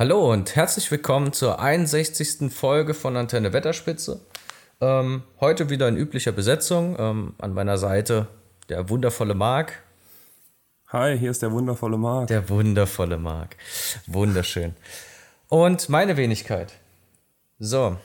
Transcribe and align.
Hallo 0.00 0.32
und 0.32 0.56
herzlich 0.56 0.90
willkommen 0.90 1.34
zur 1.34 1.60
61. 1.60 2.50
Folge 2.50 2.94
von 2.94 3.18
Antenne 3.18 3.52
Wetterspitze. 3.52 4.22
Ähm, 4.80 5.24
heute 5.40 5.68
wieder 5.68 5.88
in 5.88 5.98
üblicher 5.98 6.32
Besetzung. 6.32 6.96
Ähm, 6.98 7.34
an 7.36 7.52
meiner 7.52 7.76
Seite 7.76 8.26
der 8.70 8.88
wundervolle 8.88 9.34
Marc. 9.34 9.82
Hi, 10.86 11.18
hier 11.18 11.30
ist 11.30 11.42
der 11.42 11.52
wundervolle 11.52 11.98
Marc. 11.98 12.28
Der 12.28 12.48
wundervolle 12.48 13.18
Marc. 13.18 13.56
Wunderschön. 14.06 14.74
Und 15.50 15.90
meine 15.90 16.16
Wenigkeit. 16.16 16.72
So. 17.58 17.98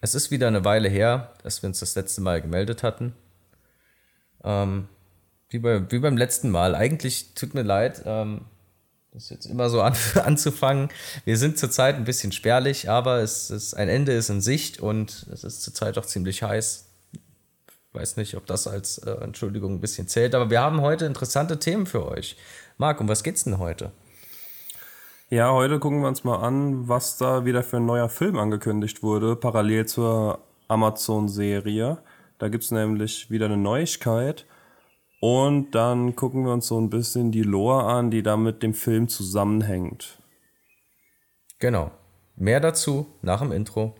Es 0.00 0.14
ist 0.14 0.30
wieder 0.30 0.48
eine 0.48 0.64
Weile 0.64 0.88
her, 0.88 1.34
dass 1.42 1.62
wir 1.62 1.68
uns 1.68 1.80
das 1.80 1.94
letzte 1.94 2.22
Mal 2.22 2.40
gemeldet 2.40 2.82
hatten. 2.82 3.14
Ähm, 4.42 4.88
wie, 5.50 5.58
bei, 5.58 5.90
wie 5.92 5.98
beim 5.98 6.16
letzten 6.16 6.48
Mal. 6.48 6.74
Eigentlich 6.74 7.34
tut 7.34 7.52
mir 7.52 7.64
leid, 7.64 8.00
ähm, 8.06 8.46
das 9.12 9.24
ist 9.24 9.30
jetzt 9.30 9.46
immer 9.46 9.68
so 9.68 9.82
an, 9.82 9.94
anzufangen. 10.24 10.88
Wir 11.24 11.36
sind 11.36 11.58
zurzeit 11.58 11.96
ein 11.96 12.04
bisschen 12.04 12.32
spärlich, 12.32 12.88
aber 12.88 13.18
es 13.18 13.50
ist, 13.50 13.74
ein 13.74 13.88
Ende 13.88 14.12
ist 14.12 14.30
in 14.30 14.40
Sicht 14.40 14.80
und 14.80 15.26
es 15.32 15.44
ist 15.44 15.62
zurzeit 15.62 15.98
auch 15.98 16.06
ziemlich 16.06 16.42
heiß. 16.42 16.86
Ich 17.12 17.94
weiß 17.94 18.16
nicht, 18.16 18.36
ob 18.36 18.46
das 18.46 18.68
als 18.68 18.98
äh, 18.98 19.10
Entschuldigung 19.10 19.74
ein 19.74 19.80
bisschen 19.80 20.06
zählt, 20.06 20.34
aber 20.34 20.48
wir 20.48 20.60
haben 20.60 20.80
heute 20.80 21.06
interessante 21.06 21.58
Themen 21.58 21.86
für 21.86 22.06
euch. 22.06 22.36
Marc, 22.78 23.00
um 23.00 23.08
was 23.08 23.24
geht's 23.24 23.44
denn 23.44 23.58
heute? 23.58 23.90
Ja, 25.28 25.52
heute 25.52 25.80
gucken 25.80 26.00
wir 26.00 26.08
uns 26.08 26.24
mal 26.24 26.36
an, 26.36 26.88
was 26.88 27.16
da 27.16 27.44
wieder 27.44 27.62
für 27.62 27.78
ein 27.78 27.86
neuer 27.86 28.08
Film 28.08 28.38
angekündigt 28.38 29.02
wurde, 29.02 29.34
parallel 29.34 29.86
zur 29.86 30.40
Amazon-Serie. 30.68 31.98
Da 32.38 32.48
gibt 32.48 32.64
es 32.64 32.70
nämlich 32.70 33.30
wieder 33.30 33.46
eine 33.46 33.56
Neuigkeit. 33.56 34.46
Und 35.20 35.72
dann 35.72 36.16
gucken 36.16 36.44
wir 36.44 36.52
uns 36.52 36.66
so 36.66 36.80
ein 36.80 36.88
bisschen 36.88 37.30
die 37.30 37.42
Lore 37.42 37.84
an, 37.84 38.10
die 38.10 38.22
da 38.22 38.38
mit 38.38 38.62
dem 38.62 38.72
Film 38.72 39.08
zusammenhängt. 39.08 40.18
Genau. 41.58 41.90
Mehr 42.36 42.60
dazu 42.60 43.06
nach 43.20 43.40
dem 43.40 43.52
Intro. 43.52 43.94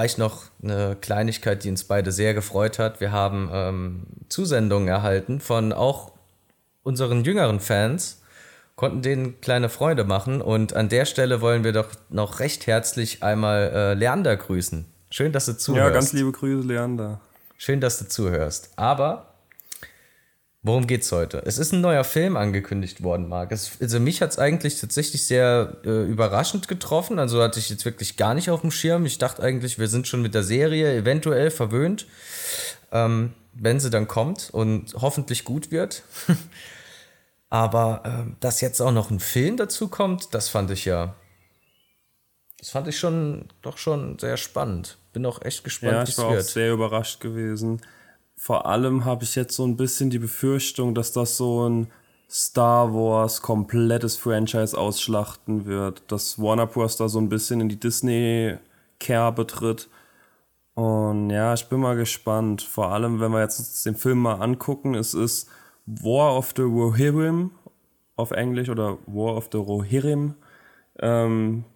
Vielleicht 0.00 0.16
noch 0.16 0.44
eine 0.62 0.96
Kleinigkeit, 0.98 1.62
die 1.62 1.68
uns 1.68 1.84
beide 1.84 2.10
sehr 2.10 2.32
gefreut 2.32 2.78
hat. 2.78 3.00
Wir 3.02 3.12
haben 3.12 3.50
ähm, 3.52 4.06
Zusendungen 4.30 4.88
erhalten 4.88 5.40
von 5.40 5.74
auch 5.74 6.12
unseren 6.82 7.22
jüngeren 7.22 7.60
Fans, 7.60 8.22
konnten 8.76 9.02
denen 9.02 9.42
kleine 9.42 9.68
Freude 9.68 10.04
machen 10.04 10.40
und 10.40 10.72
an 10.72 10.88
der 10.88 11.04
Stelle 11.04 11.42
wollen 11.42 11.64
wir 11.64 11.72
doch 11.72 11.90
noch 12.08 12.40
recht 12.40 12.66
herzlich 12.66 13.22
einmal 13.22 13.70
äh, 13.74 13.92
Leander 13.92 14.38
grüßen. 14.38 14.86
Schön, 15.10 15.32
dass 15.32 15.44
du 15.44 15.58
zuhörst. 15.58 15.86
Ja, 15.86 15.90
ganz 15.90 16.14
liebe 16.14 16.32
Grüße, 16.32 16.66
Leander. 16.66 17.20
Schön, 17.58 17.82
dass 17.82 17.98
du 17.98 18.08
zuhörst. 18.08 18.70
Aber 18.76 19.29
Worum 20.62 20.86
geht's 20.86 21.10
heute? 21.10 21.42
Es 21.46 21.56
ist 21.56 21.72
ein 21.72 21.80
neuer 21.80 22.04
Film 22.04 22.36
angekündigt 22.36 23.02
worden, 23.02 23.28
Marc. 23.28 23.50
Es, 23.50 23.78
also 23.80 23.98
mich 23.98 24.20
hat's 24.20 24.38
eigentlich 24.38 24.78
tatsächlich 24.78 25.24
sehr 25.24 25.78
äh, 25.86 26.04
überraschend 26.04 26.68
getroffen. 26.68 27.18
Also 27.18 27.42
hatte 27.42 27.58
ich 27.58 27.70
jetzt 27.70 27.86
wirklich 27.86 28.18
gar 28.18 28.34
nicht 28.34 28.50
auf 28.50 28.60
dem 28.60 28.70
Schirm. 28.70 29.06
Ich 29.06 29.16
dachte 29.16 29.42
eigentlich, 29.42 29.78
wir 29.78 29.88
sind 29.88 30.06
schon 30.06 30.20
mit 30.20 30.34
der 30.34 30.42
Serie 30.42 30.94
eventuell 30.94 31.50
verwöhnt, 31.50 32.06
ähm, 32.92 33.32
wenn 33.54 33.80
sie 33.80 33.88
dann 33.88 34.06
kommt 34.06 34.50
und 34.52 34.92
hoffentlich 35.00 35.44
gut 35.44 35.70
wird. 35.70 36.02
Aber 37.48 38.02
äh, 38.04 38.30
dass 38.40 38.60
jetzt 38.60 38.82
auch 38.82 38.92
noch 38.92 39.10
ein 39.10 39.18
Film 39.18 39.56
dazu 39.56 39.88
kommt, 39.88 40.34
das 40.34 40.50
fand 40.50 40.70
ich 40.70 40.84
ja, 40.84 41.14
das 42.58 42.68
fand 42.68 42.86
ich 42.86 42.98
schon 42.98 43.46
doch 43.62 43.78
schon 43.78 44.18
sehr 44.18 44.36
spannend. 44.36 44.98
Bin 45.14 45.24
auch 45.24 45.40
echt 45.40 45.64
gespannt, 45.64 45.92
ja, 45.92 46.02
es. 46.02 46.10
Ich 46.10 46.18
war 46.18 46.26
auch 46.26 46.40
sehr 46.40 46.72
überrascht 46.72 47.20
gewesen 47.20 47.80
vor 48.42 48.64
allem 48.64 49.04
habe 49.04 49.22
ich 49.22 49.34
jetzt 49.34 49.54
so 49.54 49.66
ein 49.66 49.76
bisschen 49.76 50.08
die 50.08 50.18
Befürchtung, 50.18 50.94
dass 50.94 51.12
das 51.12 51.36
so 51.36 51.68
ein 51.68 51.88
Star 52.30 52.94
Wars 52.94 53.42
komplettes 53.42 54.16
Franchise 54.16 54.78
ausschlachten 54.78 55.66
wird, 55.66 56.10
dass 56.10 56.38
Warner 56.38 56.66
Bros. 56.66 56.96
da 56.96 57.10
so 57.10 57.18
ein 57.18 57.28
bisschen 57.28 57.60
in 57.60 57.68
die 57.68 57.78
Disney-Kerbe 57.78 59.46
tritt. 59.46 59.90
Und 60.72 61.28
ja, 61.28 61.52
ich 61.52 61.68
bin 61.68 61.80
mal 61.80 61.96
gespannt. 61.96 62.62
Vor 62.62 62.88
allem, 62.88 63.20
wenn 63.20 63.30
wir 63.30 63.42
jetzt 63.42 63.84
den 63.84 63.94
Film 63.94 64.20
mal 64.20 64.40
angucken, 64.40 64.94
es 64.94 65.12
ist 65.12 65.50
War 65.84 66.34
of 66.34 66.54
the 66.56 66.62
Rohirrim 66.62 67.50
auf 68.16 68.30
Englisch 68.30 68.70
oder 68.70 68.96
War 69.04 69.36
of 69.36 69.50
the 69.52 69.58
Rohirrim. 69.58 70.34
Ähm, 70.98 71.66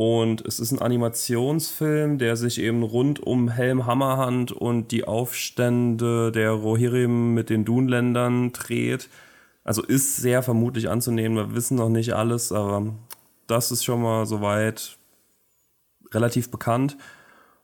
und 0.00 0.46
es 0.46 0.60
ist 0.60 0.72
ein 0.72 0.78
Animationsfilm, 0.78 2.16
der 2.16 2.36
sich 2.36 2.58
eben 2.58 2.82
rund 2.82 3.20
um 3.20 3.50
Helm 3.50 3.84
Hammerhand 3.84 4.50
und 4.50 4.92
die 4.92 5.04
Aufstände 5.04 6.32
der 6.32 6.52
Rohirrim 6.52 7.34
mit 7.34 7.50
den 7.50 7.66
Dunländern 7.66 8.50
dreht. 8.52 9.10
Also 9.62 9.82
ist 9.82 10.16
sehr 10.16 10.42
vermutlich 10.42 10.88
anzunehmen, 10.88 11.36
wir 11.36 11.54
wissen 11.54 11.76
noch 11.76 11.90
nicht 11.90 12.14
alles, 12.14 12.50
aber 12.50 12.94
das 13.46 13.72
ist 13.72 13.84
schon 13.84 14.00
mal 14.00 14.24
soweit 14.24 14.96
relativ 16.14 16.50
bekannt. 16.50 16.96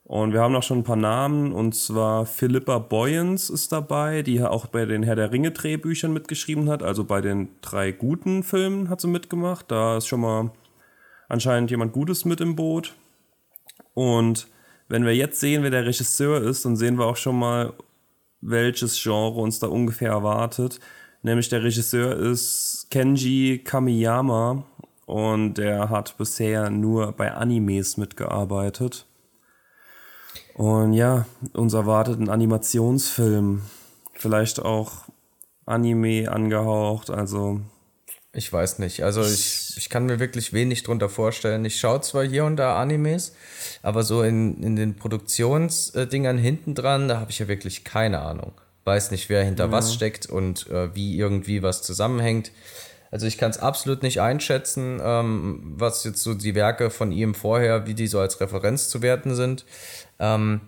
Und 0.04 0.34
wir 0.34 0.42
haben 0.42 0.53
noch 0.53 0.62
schon 0.62 0.80
ein 0.80 0.84
paar 0.84 0.94
Namen, 0.97 1.53
und 1.53 1.74
zwar 1.74 2.26
Philippa 2.26 2.80
Boyens 2.80 3.48
ist 3.48 3.72
dabei, 3.72 4.20
die 4.20 4.42
auch 4.42 4.66
bei 4.66 4.84
den 4.84 5.04
Herr 5.04 5.16
der 5.16 5.32
Ringe 5.32 5.53
Drehbüchern 5.53 6.12
mitgeschrieben 6.12 6.68
hat, 6.68 6.82
also 6.82 7.04
bei 7.04 7.22
den 7.22 7.48
drei 7.62 7.92
guten 7.92 8.42
Filmen 8.42 8.91
hat 8.91 9.00
sie 9.00 9.08
mitgemacht. 9.08 9.70
Da 9.70 9.97
ist 9.97 10.06
schon 10.06 10.20
mal 10.20 10.50
anscheinend 11.28 11.70
jemand 11.70 11.92
Gutes 11.92 12.25
mit 12.25 12.41
im 12.41 12.56
Boot. 12.56 12.94
Und 13.94 14.48
wenn 14.88 15.04
wir 15.04 15.14
jetzt 15.14 15.41
sehen, 15.41 15.62
wer 15.62 15.70
der 15.70 15.87
Regisseur 15.87 16.42
ist, 16.42 16.64
dann 16.64 16.76
sehen 16.76 16.98
wir 16.98 17.06
auch 17.06 17.16
schon 17.16 17.38
mal, 17.38 17.72
welches 18.41 19.03
Genre 19.03 19.41
uns 19.41 19.59
da 19.59 19.66
ungefähr 19.66 20.10
erwartet. 20.10 20.78
Nämlich 21.22 21.48
der 21.48 21.65
Regisseur 21.65 22.16
ist 22.16 22.86
Kenji 22.91 23.59
Kamiyama 23.65 24.65
und 25.06 25.54
der 25.54 25.91
hat 25.91 26.16
bisher 26.19 26.70
nur 26.70 27.12
bei 27.12 27.32
Animes 27.32 27.97
mitgearbeitet. 27.97 29.06
Und 30.54 30.92
ja, 30.92 31.26
uns 31.53 31.75
erwartet 31.75 32.20
ein 32.20 32.28
Animationsfilm. 32.28 33.62
Vielleicht 34.12 34.60
auch 34.60 35.04
Anime 35.66 36.31
angehaucht, 36.31 37.10
also 37.10 37.60
ich 38.36 38.52
weiß 38.52 38.78
nicht. 38.80 39.02
Also 39.02 39.22
ich, 39.22 39.76
ich 39.76 39.88
kann 39.88 40.04
mir 40.04 40.20
wirklich 40.20 40.52
wenig 40.52 40.82
drunter 40.82 41.08
vorstellen. 41.08 41.64
Ich 41.64 41.80
schaue 41.80 42.02
zwar 42.02 42.24
hier 42.24 42.44
und 42.44 42.56
da 42.56 42.80
Animes, 42.80 43.32
aber 43.82 44.02
so 44.02 44.22
in, 44.22 44.62
in 44.62 44.76
den 44.76 44.97
Produktionsdingern 44.97 46.36
hinten 46.36 46.74
dran, 46.74 47.08
da 47.08 47.20
habe 47.20 47.30
ich 47.30 47.38
ja 47.38 47.48
wirklich 47.48 47.84
keine 47.84 48.20
Ahnung. 48.20 48.52
Weiß 48.84 49.10
nicht, 49.10 49.30
wer 49.30 49.42
hinter 49.42 49.66
ja. 49.66 49.72
was 49.72 49.94
steckt 49.94 50.26
und 50.26 50.69
äh, 50.69 50.94
wie 50.94 51.19
irgendwie 51.19 51.62
was 51.62 51.82
zusammenhängt. 51.82 52.52
Also 53.10 53.26
ich 53.26 53.38
kann 53.38 53.50
es 53.50 53.58
absolut 53.58 54.02
nicht 54.02 54.20
einschätzen, 54.20 55.00
ähm, 55.03 55.74
was 55.76 56.04
jetzt 56.04 56.22
so 56.22 56.34
die 56.34 56.54
Werke 56.54 56.91
von 56.91 57.12
ihm 57.12 57.34
vorher, 57.34 57.86
wie 57.86 57.94
die 57.94 58.06
so 58.06 58.20
als 58.20 58.41
Referenz 58.41 58.91
zu 58.91 59.00
werten 59.00 59.34
sind. 59.34 59.64
Ähm, 60.18 60.60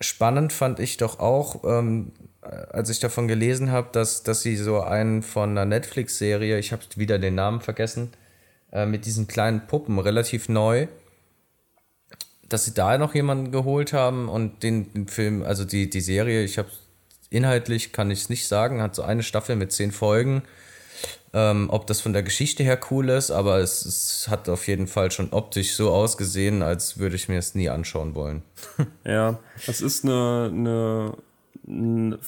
spannend 0.00 0.54
fand 0.54 0.80
ich 0.80 0.96
doch 0.96 1.18
auch, 1.20 1.62
ähm, 1.64 2.12
als 2.46 2.90
ich 2.90 3.00
davon 3.00 3.28
gelesen 3.28 3.70
habe, 3.70 3.88
dass, 3.92 4.22
dass 4.22 4.42
sie 4.42 4.56
so 4.56 4.80
einen 4.82 5.22
von 5.22 5.50
einer 5.50 5.64
Netflix-Serie, 5.64 6.58
ich 6.58 6.72
habe 6.72 6.82
wieder 6.96 7.18
den 7.18 7.34
Namen 7.34 7.60
vergessen, 7.60 8.12
äh, 8.72 8.86
mit 8.86 9.06
diesen 9.06 9.26
kleinen 9.26 9.66
Puppen, 9.66 9.98
relativ 9.98 10.48
neu, 10.48 10.86
dass 12.48 12.64
sie 12.64 12.74
da 12.74 12.98
noch 12.98 13.14
jemanden 13.14 13.50
geholt 13.50 13.92
haben 13.92 14.28
und 14.28 14.62
den, 14.62 14.92
den 14.92 15.08
Film, 15.08 15.42
also 15.42 15.64
die, 15.64 15.90
die 15.90 16.00
Serie, 16.00 16.44
ich 16.44 16.58
habe 16.58 16.70
inhaltlich 17.30 17.92
kann 17.92 18.10
ich 18.10 18.20
es 18.20 18.28
nicht 18.28 18.46
sagen, 18.46 18.80
hat 18.80 18.94
so 18.94 19.02
eine 19.02 19.22
Staffel 19.22 19.56
mit 19.56 19.72
zehn 19.72 19.92
Folgen. 19.92 20.42
Ähm, 21.32 21.68
ob 21.70 21.86
das 21.86 22.00
von 22.00 22.12
der 22.12 22.22
Geschichte 22.22 22.62
her 22.62 22.78
cool 22.90 23.10
ist, 23.10 23.30
aber 23.30 23.58
es, 23.58 23.84
es, 23.84 24.28
hat 24.28 24.48
auf 24.48 24.66
jeden 24.68 24.86
Fall 24.86 25.10
schon 25.10 25.32
optisch 25.32 25.74
so 25.74 25.92
ausgesehen, 25.92 26.62
als 26.62 26.98
würde 26.98 27.16
ich 27.16 27.28
mir 27.28 27.38
es 27.38 27.54
nie 27.54 27.68
anschauen 27.68 28.14
wollen. 28.14 28.42
ja, 29.04 29.38
das 29.66 29.80
ist 29.82 30.04
eine, 30.04 31.14
eine 31.66 32.18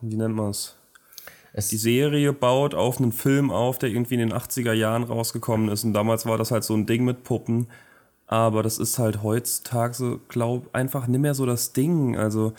wie 0.00 0.16
nennt 0.16 0.34
man 0.34 0.50
es? 0.50 0.74
Die 1.70 1.76
Serie 1.76 2.32
baut 2.32 2.74
auf 2.74 3.00
einen 3.00 3.12
Film 3.12 3.50
auf, 3.50 3.78
der 3.78 3.88
irgendwie 3.88 4.14
in 4.14 4.20
den 4.20 4.32
80er 4.32 4.72
Jahren 4.72 5.02
rausgekommen 5.02 5.68
ist. 5.70 5.82
Und 5.84 5.92
damals 5.92 6.24
war 6.26 6.38
das 6.38 6.50
halt 6.50 6.62
so 6.62 6.74
ein 6.74 6.86
Ding 6.86 7.04
mit 7.04 7.24
Puppen. 7.24 7.68
Aber 8.26 8.62
das 8.62 8.78
ist 8.78 8.98
halt 8.98 9.22
heutzutage, 9.22 9.94
so, 9.94 10.20
glaub, 10.28 10.72
einfach 10.74 11.06
nicht 11.06 11.20
mehr 11.20 11.34
so 11.34 11.46
das 11.46 11.72
Ding. 11.72 12.16
Also. 12.16 12.52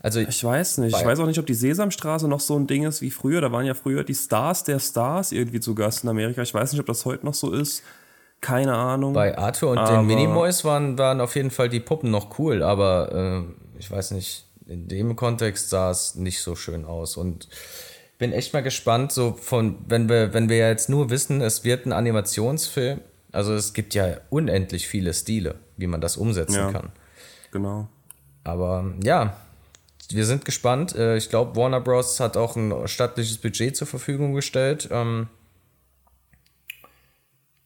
Also 0.00 0.20
ich 0.20 0.44
weiß 0.44 0.78
nicht. 0.78 0.94
Ich 0.94 1.04
weiß 1.04 1.18
auch 1.20 1.26
nicht, 1.26 1.38
ob 1.38 1.46
die 1.46 1.54
Sesamstraße 1.54 2.28
noch 2.28 2.40
so 2.40 2.56
ein 2.56 2.66
Ding 2.66 2.84
ist 2.84 3.00
wie 3.00 3.10
früher. 3.10 3.40
Da 3.40 3.50
waren 3.50 3.64
ja 3.64 3.74
früher 3.74 4.04
die 4.04 4.14
Stars 4.14 4.62
der 4.62 4.78
Stars 4.78 5.32
irgendwie 5.32 5.60
zu 5.60 5.74
Gast 5.74 6.04
in 6.04 6.10
Amerika. 6.10 6.42
Ich 6.42 6.52
weiß 6.52 6.72
nicht, 6.72 6.80
ob 6.80 6.86
das 6.86 7.06
heute 7.06 7.24
noch 7.24 7.34
so 7.34 7.50
ist. 7.52 7.82
Keine 8.42 8.74
Ahnung. 8.74 9.14
Bei 9.14 9.36
Arthur 9.36 9.70
und 9.70 9.78
aber 9.78 9.98
den 9.98 10.06
Minimoys 10.06 10.64
waren, 10.64 10.96
waren 10.98 11.20
auf 11.20 11.34
jeden 11.34 11.50
Fall 11.50 11.70
die 11.70 11.80
Puppen 11.80 12.10
noch 12.10 12.38
cool, 12.38 12.62
aber 12.62 13.44
äh, 13.46 13.78
ich 13.78 13.90
weiß 13.90 14.12
nicht, 14.12 14.46
in 14.70 14.86
dem 14.86 15.16
Kontext 15.16 15.68
sah 15.68 15.90
es 15.90 16.14
nicht 16.14 16.40
so 16.40 16.54
schön 16.54 16.84
aus. 16.84 17.16
Und 17.16 17.48
bin 18.18 18.32
echt 18.32 18.52
mal 18.52 18.62
gespannt, 18.62 19.12
so 19.12 19.32
von, 19.32 19.78
wenn 19.88 20.08
wir, 20.08 20.32
wenn 20.32 20.48
wir 20.48 20.58
jetzt 20.58 20.88
nur 20.88 21.10
wissen, 21.10 21.40
es 21.40 21.64
wird 21.64 21.86
ein 21.86 21.92
Animationsfilm, 21.92 23.00
also 23.32 23.54
es 23.54 23.72
gibt 23.72 23.94
ja 23.94 24.18
unendlich 24.30 24.86
viele 24.86 25.12
Stile, 25.12 25.56
wie 25.76 25.86
man 25.86 26.00
das 26.00 26.16
umsetzen 26.16 26.54
ja, 26.54 26.72
kann. 26.72 26.92
Genau. 27.50 27.88
Aber 28.44 28.94
ja, 29.02 29.36
wir 30.10 30.24
sind 30.24 30.44
gespannt. 30.44 30.94
Äh, 30.94 31.16
ich 31.16 31.28
glaube, 31.28 31.56
Warner 31.56 31.80
Bros. 31.80 32.20
hat 32.20 32.36
auch 32.36 32.56
ein 32.56 32.88
stattliches 32.88 33.38
Budget 33.38 33.76
zur 33.76 33.86
Verfügung 33.86 34.34
gestellt. 34.34 34.88
Ähm, 34.90 35.28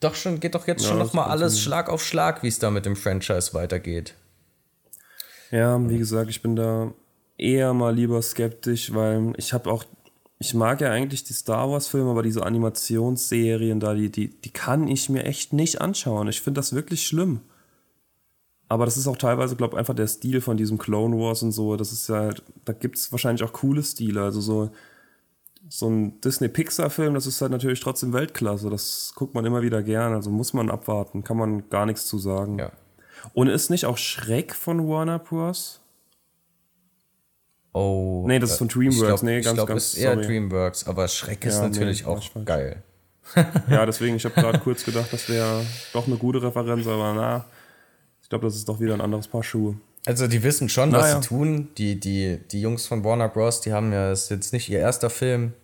doch 0.00 0.14
schon, 0.14 0.40
geht 0.40 0.54
doch 0.54 0.66
jetzt 0.66 0.82
ja, 0.82 0.90
schon 0.90 0.98
nochmal 0.98 1.30
alles 1.30 1.60
Schlag 1.60 1.88
auf 1.88 2.04
Schlag, 2.04 2.42
wie 2.42 2.48
es 2.48 2.58
da 2.58 2.70
mit 2.70 2.86
dem 2.86 2.96
Franchise 2.96 3.54
weitergeht. 3.54 4.14
Ja, 5.50 5.78
wie 5.88 5.98
gesagt, 5.98 6.30
ich 6.30 6.42
bin 6.42 6.56
da 6.56 6.92
eher 7.36 7.74
mal 7.74 7.94
lieber 7.94 8.20
skeptisch, 8.22 8.92
weil 8.94 9.32
ich 9.36 9.52
habe 9.52 9.70
auch, 9.70 9.84
ich 10.38 10.54
mag 10.54 10.80
ja 10.80 10.90
eigentlich 10.90 11.24
die 11.24 11.32
Star 11.32 11.70
Wars-Filme, 11.70 12.10
aber 12.10 12.22
diese 12.22 12.44
Animationsserien 12.44 13.80
da, 13.80 13.94
die, 13.94 14.10
die, 14.10 14.28
die 14.28 14.50
kann 14.50 14.88
ich 14.88 15.08
mir 15.08 15.24
echt 15.24 15.52
nicht 15.52 15.80
anschauen. 15.80 16.28
Ich 16.28 16.40
finde 16.40 16.58
das 16.58 16.74
wirklich 16.74 17.06
schlimm. 17.06 17.40
Aber 18.68 18.86
das 18.86 18.96
ist 18.96 19.06
auch 19.06 19.16
teilweise, 19.16 19.56
glaube 19.56 19.74
ich, 19.74 19.78
einfach 19.78 19.94
der 19.94 20.06
Stil 20.06 20.40
von 20.40 20.56
diesem 20.56 20.78
Clone 20.78 21.16
Wars 21.18 21.42
und 21.42 21.52
so. 21.52 21.76
Das 21.76 21.92
ist 21.92 22.08
ja 22.08 22.16
halt, 22.16 22.42
da 22.64 22.72
gibt 22.72 22.96
es 22.96 23.12
wahrscheinlich 23.12 23.44
auch 23.44 23.52
coole 23.52 23.82
Stile. 23.82 24.22
Also 24.22 24.40
so, 24.40 24.70
so 25.68 25.88
ein 25.88 26.20
Disney-Pixar-Film, 26.22 27.14
das 27.14 27.26
ist 27.26 27.40
halt 27.40 27.52
natürlich 27.52 27.80
trotzdem 27.80 28.12
Weltklasse. 28.12 28.70
Das 28.70 29.12
guckt 29.14 29.34
man 29.34 29.44
immer 29.44 29.62
wieder 29.62 29.82
gern. 29.82 30.14
Also 30.14 30.30
muss 30.30 30.54
man 30.54 30.70
abwarten, 30.70 31.24
kann 31.24 31.36
man 31.36 31.68
gar 31.68 31.86
nichts 31.86 32.06
zu 32.06 32.18
sagen. 32.18 32.58
Ja. 32.58 32.72
Und 33.32 33.48
ist 33.48 33.70
nicht 33.70 33.86
auch 33.86 33.96
Schreck 33.96 34.54
von 34.54 34.88
Warner 34.88 35.18
Bros? 35.18 35.80
Oh. 37.72 38.24
Nee, 38.26 38.38
das 38.38 38.52
ist 38.52 38.58
von 38.58 38.68
DreamWorks. 38.68 38.96
Ich 38.96 39.06
glaub, 39.06 39.22
nee, 39.22 39.40
ganz, 39.40 39.46
ich 39.46 39.54
glaube, 39.54 39.72
es 39.72 39.94
ist 39.94 39.98
eher 39.98 40.14
sorry. 40.14 40.26
DreamWorks, 40.26 40.86
aber 40.86 41.08
Schreck 41.08 41.44
ist 41.44 41.56
ja, 41.56 41.62
natürlich 41.62 42.02
nee, 42.02 42.08
auch 42.08 42.22
geil. 42.44 42.82
ja, 43.68 43.84
deswegen, 43.86 44.16
ich 44.16 44.24
habe 44.24 44.34
gerade 44.34 44.58
kurz 44.60 44.84
gedacht, 44.84 45.12
das 45.12 45.28
wäre 45.28 45.64
doch 45.92 46.06
eine 46.06 46.16
gute 46.16 46.42
Referenz, 46.42 46.86
aber 46.86 47.14
na, 47.14 47.44
ich 48.22 48.28
glaube, 48.28 48.44
das 48.46 48.54
ist 48.54 48.68
doch 48.68 48.80
wieder 48.80 48.94
ein 48.94 49.00
anderes 49.00 49.26
Paar 49.26 49.42
Schuhe. 49.42 49.76
Also 50.06 50.26
die 50.26 50.42
wissen 50.42 50.68
schon, 50.68 50.90
naja. 50.90 51.02
was 51.02 51.22
sie 51.22 51.28
tun. 51.28 51.68
Die, 51.78 51.98
die, 51.98 52.38
die 52.50 52.60
Jungs 52.60 52.86
von 52.86 53.02
Warner 53.04 53.28
Bros., 53.28 53.60
die 53.62 53.72
haben 53.72 53.92
ja, 53.92 54.12
ist 54.12 54.30
jetzt 54.30 54.52
nicht 54.52 54.68
ihr 54.68 54.78
erster 54.78 55.10
Film. 55.10 55.54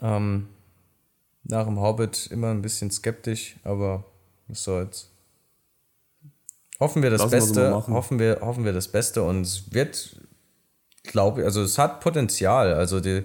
Ähm, 0.00 0.48
nach 1.44 1.64
dem 1.64 1.80
Hobbit 1.80 2.28
immer 2.30 2.50
ein 2.50 2.62
bisschen 2.62 2.90
skeptisch, 2.90 3.56
aber 3.64 4.04
was 4.48 4.62
soll's. 4.62 5.11
Hoffen 6.82 7.02
wir 7.02 7.10
das 7.10 7.22
Lassen 7.22 7.30
Beste, 7.30 7.70
wir 7.70 7.86
hoffen, 7.88 8.18
wir, 8.18 8.38
hoffen 8.40 8.64
wir 8.64 8.72
das 8.72 8.88
Beste 8.88 9.22
und 9.22 9.42
es 9.42 9.72
wird, 9.72 10.16
glaube 11.04 11.40
ich, 11.40 11.46
also 11.46 11.62
es 11.62 11.78
hat 11.78 12.00
Potenzial. 12.00 12.74
Also 12.74 13.00
die, 13.00 13.24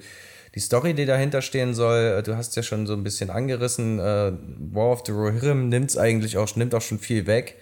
die 0.55 0.59
Story, 0.59 0.93
die 0.93 1.05
dahinter 1.05 1.41
stehen 1.41 1.73
soll, 1.73 2.21
du 2.23 2.37
hast 2.37 2.55
ja 2.55 2.63
schon 2.63 2.87
so 2.87 2.93
ein 2.93 3.03
bisschen 3.03 3.29
angerissen, 3.29 3.99
äh, 3.99 4.31
War 4.71 4.91
of 4.91 5.03
the 5.05 5.11
Rohirrim 5.11 5.69
nimmt 5.69 5.97
eigentlich 5.97 6.37
auch, 6.37 6.55
nimmt 6.55 6.73
auch 6.75 6.81
schon 6.81 6.99
viel 6.99 7.27
weg 7.27 7.57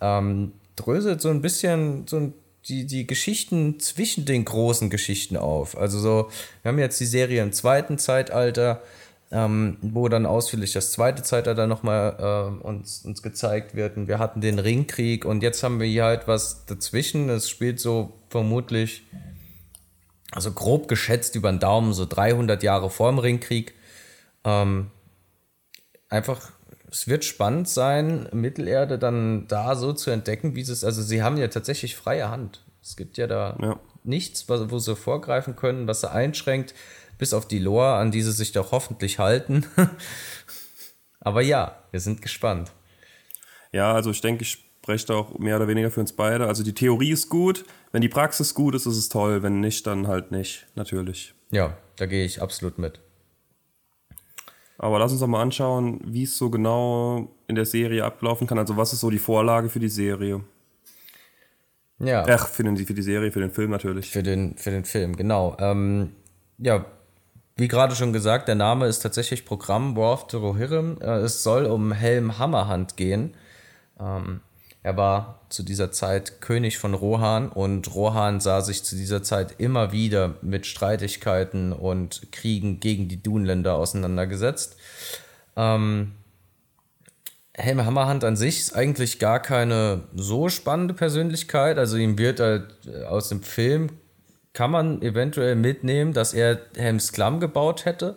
ähm, 0.00 0.52
dröselt 0.76 1.20
so 1.20 1.30
ein 1.30 1.40
bisschen 1.42 2.06
so 2.06 2.32
die, 2.68 2.86
die 2.86 3.06
Geschichten 3.06 3.78
zwischen 3.80 4.24
den 4.24 4.44
großen 4.44 4.90
Geschichten 4.90 5.36
auf. 5.36 5.76
Also 5.76 5.98
so, 5.98 6.30
wir 6.62 6.70
haben 6.70 6.78
jetzt 6.78 6.98
die 7.00 7.06
Serie 7.06 7.42
im 7.42 7.52
zweiten 7.52 7.96
Zeitalter, 7.96 8.82
ähm, 9.30 9.78
wo 9.82 10.08
dann 10.08 10.26
ausführlich 10.26 10.72
das 10.72 10.92
zweite 10.92 11.22
Zeitalter 11.22 11.66
nochmal 11.66 12.16
äh, 12.18 12.66
uns, 12.66 13.04
uns 13.04 13.22
gezeigt 13.22 13.74
wird. 13.74 13.96
Und 13.96 14.08
wir 14.08 14.18
hatten 14.18 14.40
den 14.40 14.58
Ringkrieg 14.58 15.24
und 15.24 15.42
jetzt 15.42 15.62
haben 15.62 15.80
wir 15.80 15.86
hier 15.86 16.04
halt 16.04 16.28
was 16.28 16.64
dazwischen. 16.66 17.28
Es 17.28 17.48
spielt 17.48 17.80
so 17.80 18.12
vermutlich, 18.28 19.04
also 20.32 20.52
grob 20.52 20.88
geschätzt 20.88 21.34
über 21.34 21.50
den 21.50 21.58
Daumen, 21.58 21.92
so 21.92 22.06
300 22.06 22.62
Jahre 22.62 22.90
vor 22.90 23.10
dem 23.10 23.18
Ringkrieg. 23.18 23.74
Ähm, 24.44 24.90
einfach 26.08 26.52
es 26.90 27.08
wird 27.08 27.24
spannend 27.24 27.68
sein, 27.68 28.28
Mittelerde 28.32 28.98
dann 28.98 29.46
da 29.48 29.74
so 29.74 29.92
zu 29.92 30.10
entdecken, 30.10 30.54
wie 30.54 30.62
sie 30.62 30.72
es, 30.72 30.84
also 30.84 31.02
sie 31.02 31.22
haben 31.22 31.36
ja 31.36 31.48
tatsächlich 31.48 31.96
freie 31.96 32.30
Hand. 32.30 32.64
Es 32.82 32.96
gibt 32.96 33.18
ja 33.18 33.26
da 33.26 33.56
ja. 33.60 33.80
nichts, 34.04 34.48
wo 34.48 34.78
sie 34.78 34.96
vorgreifen 34.96 35.56
können, 35.56 35.88
was 35.88 36.02
sie 36.02 36.10
einschränkt, 36.10 36.74
bis 37.18 37.32
auf 37.32 37.48
die 37.48 37.58
Lore, 37.58 37.94
an 37.94 38.10
die 38.10 38.22
sie 38.22 38.32
sich 38.32 38.52
doch 38.52 38.72
hoffentlich 38.72 39.18
halten. 39.18 39.64
Aber 41.20 41.42
ja, 41.42 41.82
wir 41.90 42.00
sind 42.00 42.22
gespannt. 42.22 42.72
Ja, 43.72 43.92
also 43.92 44.10
ich 44.10 44.20
denke, 44.20 44.42
ich 44.42 44.66
spreche 44.82 45.06
da 45.06 45.14
auch 45.14 45.38
mehr 45.38 45.56
oder 45.56 45.66
weniger 45.66 45.90
für 45.90 46.00
uns 46.00 46.12
beide. 46.12 46.46
Also 46.46 46.62
die 46.62 46.74
Theorie 46.74 47.10
ist 47.10 47.28
gut, 47.28 47.64
wenn 47.90 48.00
die 48.00 48.08
Praxis 48.08 48.54
gut 48.54 48.74
ist, 48.74 48.86
ist 48.86 48.96
es 48.96 49.08
toll, 49.08 49.42
wenn 49.42 49.60
nicht, 49.60 49.86
dann 49.86 50.06
halt 50.06 50.30
nicht, 50.30 50.66
natürlich. 50.76 51.34
Ja, 51.50 51.76
da 51.96 52.06
gehe 52.06 52.24
ich 52.24 52.40
absolut 52.40 52.78
mit. 52.78 53.00
Aber 54.78 54.98
lass 54.98 55.12
uns 55.12 55.20
doch 55.20 55.26
mal 55.26 55.42
anschauen, 55.42 56.00
wie 56.04 56.24
es 56.24 56.36
so 56.36 56.50
genau 56.50 57.34
in 57.48 57.54
der 57.54 57.64
Serie 57.64 58.04
ablaufen 58.04 58.46
kann. 58.46 58.58
Also 58.58 58.76
was 58.76 58.92
ist 58.92 59.00
so 59.00 59.10
die 59.10 59.18
Vorlage 59.18 59.70
für 59.70 59.80
die 59.80 59.88
Serie? 59.88 60.44
Ja. 61.98 62.24
Ach, 62.28 62.46
für, 62.48 62.62
den, 62.62 62.76
für 62.76 62.92
die 62.92 63.02
Serie, 63.02 63.32
für 63.32 63.40
den 63.40 63.50
Film 63.50 63.70
natürlich. 63.70 64.10
Für 64.10 64.22
den, 64.22 64.56
für 64.56 64.70
den 64.70 64.84
Film, 64.84 65.16
genau. 65.16 65.56
Ähm, 65.58 66.12
ja, 66.58 66.84
wie 67.56 67.68
gerade 67.68 67.96
schon 67.96 68.12
gesagt, 68.12 68.48
der 68.48 68.54
Name 68.54 68.86
ist 68.86 69.00
tatsächlich 69.00 69.44
Programm 69.44 69.96
War 69.96 70.12
of 70.12 70.26
the 70.30 70.36
Rohirrim. 70.36 70.98
Äh, 71.00 71.20
es 71.20 71.42
soll 71.42 71.64
um 71.66 71.92
Helm 71.92 72.38
Hammerhand 72.38 72.96
gehen. 72.96 73.34
Ähm, 73.98 74.40
er 74.82 74.96
war 74.96 75.40
zu 75.48 75.62
dieser 75.62 75.90
Zeit 75.90 76.40
König 76.40 76.78
von 76.78 76.94
Rohan 76.94 77.48
und 77.48 77.92
Rohan 77.94 78.40
sah 78.40 78.60
sich 78.60 78.84
zu 78.84 78.94
dieser 78.94 79.22
Zeit 79.22 79.56
immer 79.58 79.90
wieder 79.90 80.34
mit 80.42 80.66
Streitigkeiten 80.66 81.72
und 81.72 82.30
Kriegen 82.30 82.78
gegen 82.78 83.08
die 83.08 83.20
Dunländer 83.20 83.74
auseinandergesetzt. 83.74 84.76
Ähm, 85.56 86.12
Helme 87.54 87.86
Hammerhand 87.86 88.22
an 88.22 88.36
sich 88.36 88.60
ist 88.60 88.76
eigentlich 88.76 89.18
gar 89.18 89.40
keine 89.40 90.02
so 90.14 90.50
spannende 90.50 90.92
Persönlichkeit. 90.92 91.78
Also 91.78 91.96
ihm 91.96 92.18
wird 92.18 92.38
halt 92.38 92.66
äh, 92.86 93.04
aus 93.04 93.30
dem 93.30 93.42
Film 93.42 93.88
kann 94.56 94.70
man 94.70 95.02
eventuell 95.02 95.54
mitnehmen, 95.54 96.14
dass 96.14 96.32
er 96.32 96.58
Helms 96.76 97.12
Klamm 97.12 97.40
gebaut 97.40 97.84
hätte. 97.84 98.16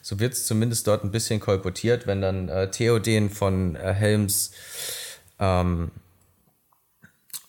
So 0.00 0.18
wird 0.18 0.32
es 0.32 0.46
zumindest 0.46 0.86
dort 0.86 1.04
ein 1.04 1.10
bisschen 1.10 1.40
kolportiert, 1.40 2.06
wenn 2.06 2.22
dann 2.22 2.48
äh, 2.48 2.70
Theoden 2.70 3.28
von 3.28 3.76
äh, 3.76 3.92
Helms 3.92 4.52
ähm, 5.38 5.90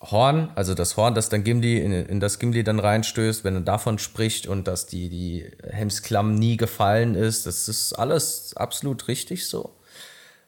Horn, 0.01 0.51
also 0.55 0.73
das 0.73 0.97
Horn, 0.97 1.15
das 1.15 1.29
dann 1.29 1.45
Gimli 1.45 1.79
in, 1.79 1.93
in, 1.93 2.19
das 2.19 2.37
Gimli 2.37 2.65
dann 2.65 2.79
reinstößt, 2.79 3.45
wenn 3.45 3.55
er 3.55 3.61
davon 3.61 3.99
spricht 3.99 4.47
und 4.47 4.67
dass 4.67 4.85
die, 4.85 5.07
die 5.07 5.49
Helmsklamm 5.63 6.35
nie 6.35 6.57
gefallen 6.57 7.15
ist, 7.15 7.45
das 7.45 7.69
ist 7.69 7.93
alles 7.93 8.53
absolut 8.57 9.07
richtig 9.07 9.47
so. 9.47 9.73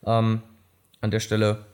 Ähm, 0.06 0.42
an 1.00 1.12
der 1.12 1.22
Stelle 1.22 1.66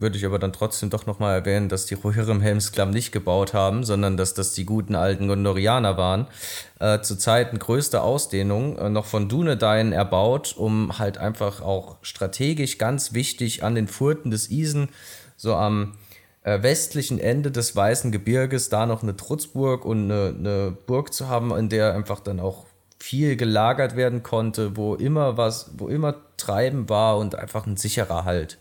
würde 0.00 0.16
ich 0.16 0.24
aber 0.24 0.38
dann 0.38 0.52
trotzdem 0.52 0.90
doch 0.90 1.06
nochmal 1.06 1.34
erwähnen, 1.34 1.68
dass 1.68 1.86
die 1.86 1.94
Rohirrim 1.94 2.40
Helmsklamm 2.40 2.90
nicht 2.90 3.12
gebaut 3.12 3.54
haben, 3.54 3.84
sondern 3.84 4.16
dass 4.16 4.34
das 4.34 4.52
die 4.52 4.64
guten 4.64 4.94
alten 4.94 5.28
Gondorianer 5.28 5.96
waren. 5.96 6.26
Äh, 6.78 7.00
zur 7.00 7.18
Zeit 7.18 7.52
in 7.52 7.58
größter 7.58 8.02
Ausdehnung, 8.02 8.78
äh, 8.78 8.88
noch 8.88 9.06
von 9.06 9.28
Dunedain 9.28 9.92
erbaut, 9.92 10.54
um 10.56 10.98
halt 10.98 11.18
einfach 11.18 11.60
auch 11.60 11.96
strategisch 12.02 12.78
ganz 12.78 13.12
wichtig 13.12 13.62
an 13.62 13.74
den 13.74 13.88
Furten 13.88 14.30
des 14.30 14.50
Isen, 14.50 14.88
so 15.36 15.54
am 15.54 15.98
äh, 16.42 16.62
westlichen 16.62 17.18
Ende 17.18 17.50
des 17.50 17.76
Weißen 17.76 18.12
Gebirges 18.12 18.70
da 18.70 18.86
noch 18.86 19.02
eine 19.02 19.16
Trutzburg 19.16 19.84
und 19.84 20.10
eine, 20.10 20.34
eine 20.36 20.76
Burg 20.86 21.12
zu 21.12 21.28
haben, 21.28 21.54
in 21.54 21.68
der 21.68 21.94
einfach 21.94 22.20
dann 22.20 22.40
auch 22.40 22.64
viel 22.98 23.36
gelagert 23.36 23.96
werden 23.96 24.22
konnte, 24.22 24.76
wo 24.76 24.94
immer 24.94 25.36
was, 25.36 25.72
wo 25.76 25.88
immer 25.88 26.14
Treiben 26.36 26.88
war 26.88 27.18
und 27.18 27.34
einfach 27.34 27.66
ein 27.66 27.76
sicherer 27.76 28.24
Halt. 28.24 28.58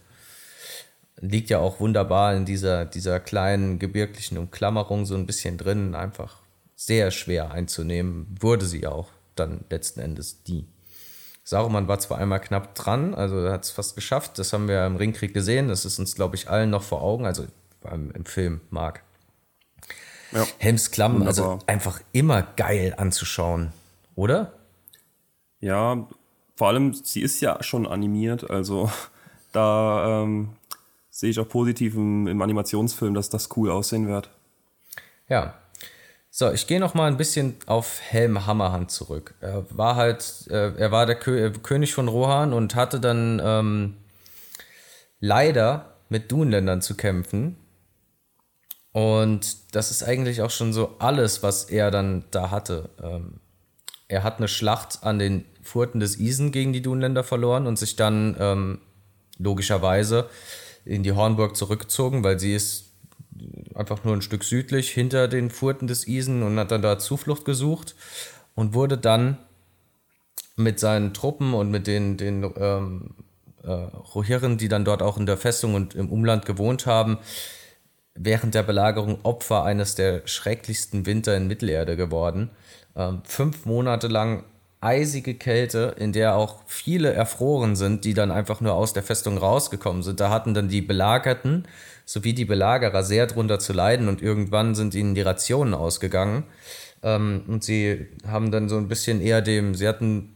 Liegt 1.22 1.50
ja 1.50 1.60
auch 1.60 1.80
wunderbar 1.80 2.36
in 2.36 2.46
dieser, 2.46 2.86
dieser 2.86 3.20
kleinen 3.20 3.78
gebirglichen 3.78 4.38
Umklammerung 4.38 5.06
so 5.06 5.16
ein 5.16 5.26
bisschen 5.26 5.58
drin, 5.58 5.96
einfach 5.96 6.38
sehr 6.76 7.12
schwer 7.12 7.52
einzunehmen, 7.52 8.38
wurde 8.40 8.66
sie 8.66 8.88
auch 8.88 9.10
dann 9.36 9.66
letzten 9.70 10.00
Endes 10.00 10.44
die. 10.44 10.66
Saruman 11.44 11.88
war 11.88 12.00
zwar 12.00 12.20
einmal 12.20 12.40
knapp 12.40 12.76
dran, 12.76 13.16
also 13.16 13.50
hat 13.50 13.64
es 13.64 13.72
fast 13.72 13.96
geschafft, 13.96 14.38
das 14.38 14.54
haben 14.54 14.68
wir 14.68 14.86
im 14.86 14.96
Ringkrieg 14.96 15.34
gesehen, 15.34 15.68
das 15.68 15.84
ist 15.84 16.00
uns, 16.00 16.16
glaube 16.16 16.36
ich, 16.36 16.50
allen 16.50 16.70
noch 16.70 16.84
vor 16.84 17.02
Augen, 17.02 17.26
also 17.26 17.46
beim, 17.82 18.12
im 18.12 18.26
Film 18.26 18.62
mag. 18.70 19.04
Ja. 20.32 20.46
Helms 20.60 20.92
Klamm, 20.92 21.24
also 21.24 21.60
einfach 21.66 22.02
immer 22.12 22.44
geil 22.44 22.94
anzuschauen, 22.96 23.74
oder? 24.16 24.54
Ja, 25.60 26.08
vor 26.56 26.68
allem, 26.68 26.94
sie 26.94 27.22
ist 27.22 27.42
ja 27.42 27.64
schon 27.64 27.88
animiert, 27.88 28.50
also 28.50 28.92
da 29.52 30.24
ähm, 30.24 30.50
sehe 31.20 31.32
ich 31.32 31.40
auch 31.40 31.50
positiv 31.50 31.96
im, 31.96 32.28
im 32.28 32.42
Animationsfilm, 32.42 33.14
dass 33.14 33.30
das 33.30 33.50
cool 33.58 33.70
aussehen 33.70 34.08
wird. 34.08 34.30
Ja. 35.28 35.56
So, 36.32 36.50
ich 36.52 36.66
gehe 36.66 36.80
noch 36.80 36.94
mal 36.94 37.08
ein 37.08 37.18
bisschen 37.18 37.56
auf 37.66 38.00
Helm 38.00 38.46
Hammerhand 38.46 38.90
zurück. 38.90 39.34
Er 39.42 39.66
war 39.70 39.96
halt, 39.96 40.46
äh, 40.50 40.74
er 40.76 40.92
war 40.92 41.06
der 41.06 41.16
Kö 41.16 41.48
äh, 41.48 41.52
König 41.52 41.94
von 41.94 42.08
Rohan 42.08 42.54
und 42.54 42.76
hatte 42.76 43.02
dann 43.02 43.42
ähm, 43.44 43.98
leider 45.20 45.96
mit 46.08 46.32
Dunländern 46.32 46.82
zu 46.82 46.96
kämpfen. 46.96 47.58
Und 48.94 49.76
das 49.76 49.92
ist 49.92 50.04
eigentlich 50.04 50.42
auch 50.42 50.52
schon 50.52 50.72
so 50.72 50.96
alles, 51.00 51.44
was 51.44 51.66
er 51.66 51.92
dann 51.92 52.24
da 52.32 52.50
hatte. 52.50 52.90
Ähm, 53.04 53.42
er 54.08 54.24
hat 54.24 54.38
eine 54.38 54.48
Schlacht 54.48 55.00
an 55.04 55.20
den 55.20 55.46
Furten 55.64 56.00
des 56.00 56.18
Isen 56.18 56.52
gegen 56.52 56.72
die 56.72 56.82
Dunländer 56.82 57.24
verloren 57.24 57.68
und 57.68 57.78
sich 57.78 57.96
dann 57.98 58.38
ähm, 58.40 58.80
logischerweise 59.38 60.30
in 60.86 61.04
die 61.04 61.14
Hornburg 61.14 61.56
zurückgezogen, 61.56 62.24
weil 62.24 62.40
sie 62.40 62.54
ist 62.54 62.86
einfach 63.76 64.04
nur 64.04 64.14
ein 64.14 64.22
Stück 64.22 64.44
südlich 64.44 64.92
hinter 64.92 65.28
den 65.28 65.50
Furten 65.50 65.88
des 65.88 66.08
Isen 66.08 66.44
und 66.44 66.58
hat 66.60 66.72
dann 66.72 66.82
da 66.82 67.00
Zuflucht 67.00 67.46
gesucht 67.46 67.96
und 68.56 68.74
wurde 68.74 68.98
dann 68.98 69.38
mit 70.56 70.80
seinen 70.80 71.14
Truppen 71.14 71.54
und 71.54 71.72
mit 71.72 71.88
den, 71.88 72.18
den 72.18 72.52
ähm, 72.58 73.16
äh, 73.64 73.72
Rohirren, 73.72 74.58
die 74.58 74.68
dann 74.68 74.86
dort 74.86 75.02
auch 75.02 75.18
in 75.18 75.26
der 75.26 75.38
Festung 75.38 75.74
und 75.74 75.96
im 75.96 76.10
Umland 76.10 76.46
gewohnt 76.46 76.86
haben, 76.86 77.18
während 78.16 78.56
der 78.56 78.64
Belagerung 78.64 79.20
Opfer 79.24 79.64
eines 79.64 79.96
der 79.96 80.28
schrecklichsten 80.28 81.06
Winter 81.06 81.36
in 81.38 81.48
Mittelerde 81.48 81.96
geworden. 81.96 82.50
Ähm, 82.96 83.22
fünf 83.24 83.66
Monate 83.66 84.08
lang 84.08 84.44
eisige 84.82 85.36
Kälte, 85.36 85.96
in 85.98 86.14
der 86.14 86.36
auch 86.36 86.62
viele 86.66 87.12
erfroren 87.14 87.76
sind, 87.76 88.06
die 88.06 88.14
dann 88.14 88.32
einfach 88.32 88.62
nur 88.62 88.74
aus 88.74 88.94
der 88.94 89.04
Festung 89.04 89.38
rausgekommen 89.38 90.04
sind. 90.04 90.20
Da 90.20 90.30
hatten 90.30 90.54
dann 90.54 90.70
die 90.70 90.82
Belagerten 90.82 91.68
sowie 92.06 92.34
die 92.34 92.46
Belagerer 92.46 93.04
sehr 93.04 93.28
drunter 93.28 93.60
zu 93.60 93.74
leiden 93.74 94.08
und 94.08 94.22
irgendwann 94.22 94.74
sind 94.74 94.96
ihnen 94.96 95.16
die 95.16 95.22
Rationen 95.22 95.74
ausgegangen. 95.74 96.44
Ähm, 97.04 97.44
und 97.48 97.64
sie 97.64 98.08
haben 98.26 98.52
dann 98.52 98.70
so 98.70 98.78
ein 98.78 98.88
bisschen 98.88 99.22
eher 99.22 99.42
dem, 99.42 99.76
sie 99.76 99.88
hatten 99.88 100.36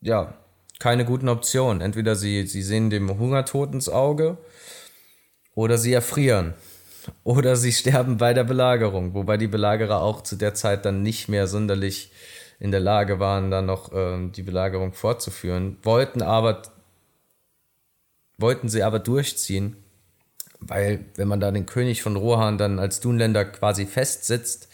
ja 0.00 0.34
keine 0.78 1.04
guten 1.04 1.28
Optionen. 1.28 1.82
Entweder 1.82 2.16
sie, 2.16 2.46
sie 2.46 2.62
sehen 2.62 2.90
dem 2.90 3.18
Hungertod 3.18 3.74
ins 3.74 3.88
Auge 3.88 4.38
oder 5.54 5.78
sie 5.78 5.92
erfrieren. 5.92 6.54
Oder 7.24 7.56
sie 7.56 7.72
sterben 7.72 8.16
bei 8.16 8.32
der 8.32 8.44
Belagerung, 8.44 9.14
wobei 9.14 9.36
die 9.36 9.48
Belagerer 9.48 10.00
auch 10.00 10.22
zu 10.22 10.36
der 10.36 10.54
Zeit 10.54 10.84
dann 10.84 11.02
nicht 11.02 11.28
mehr 11.28 11.48
sonderlich 11.48 12.12
in 12.62 12.70
der 12.70 12.78
Lage 12.78 13.18
waren, 13.18 13.50
dann 13.50 13.66
noch 13.66 13.92
äh, 13.92 14.28
die 14.28 14.44
Belagerung 14.44 14.92
fortzuführen, 14.92 15.78
wollten 15.82 16.22
aber 16.22 16.62
wollten 18.38 18.68
sie 18.68 18.84
aber 18.84 19.00
durchziehen, 19.00 19.76
weil 20.60 21.04
wenn 21.16 21.26
man 21.26 21.40
da 21.40 21.50
den 21.50 21.66
König 21.66 22.02
von 22.02 22.14
Rohan 22.14 22.58
dann 22.58 22.78
als 22.78 23.00
Dunländer 23.00 23.44
quasi 23.44 23.84
festsitzt 23.84 24.68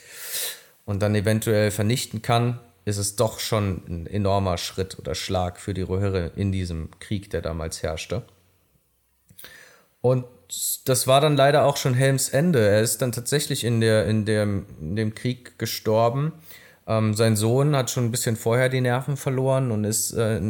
und 0.84 1.00
dann 1.00 1.14
eventuell 1.14 1.70
vernichten 1.70 2.20
kann, 2.20 2.60
ist 2.84 2.98
es 2.98 3.16
doch 3.16 3.38
schon 3.38 3.82
ein 3.88 4.06
enormer 4.06 4.58
Schritt 4.58 4.98
oder 4.98 5.14
Schlag 5.14 5.58
für 5.58 5.72
die 5.72 5.82
Rohirre 5.82 6.32
in 6.36 6.52
diesem 6.52 6.90
Krieg, 7.00 7.30
der 7.30 7.40
damals 7.40 7.82
herrschte. 7.82 8.22
Und 10.02 10.26
das 10.84 11.06
war 11.06 11.22
dann 11.22 11.36
leider 11.36 11.64
auch 11.64 11.78
schon 11.78 11.94
Helms 11.94 12.28
Ende. 12.28 12.68
Er 12.68 12.82
ist 12.82 13.00
dann 13.00 13.12
tatsächlich 13.12 13.64
in, 13.64 13.80
der, 13.80 14.04
in, 14.06 14.26
dem, 14.26 14.66
in 14.78 14.94
dem 14.94 15.14
Krieg 15.14 15.58
gestorben 15.58 16.34
ähm, 16.88 17.12
sein 17.12 17.36
Sohn 17.36 17.76
hat 17.76 17.90
schon 17.90 18.06
ein 18.06 18.10
bisschen 18.10 18.36
vorher 18.36 18.70
die 18.70 18.80
Nerven 18.80 19.18
verloren 19.18 19.70
und 19.70 19.84
ist 19.84 20.12
äh, 20.12 20.40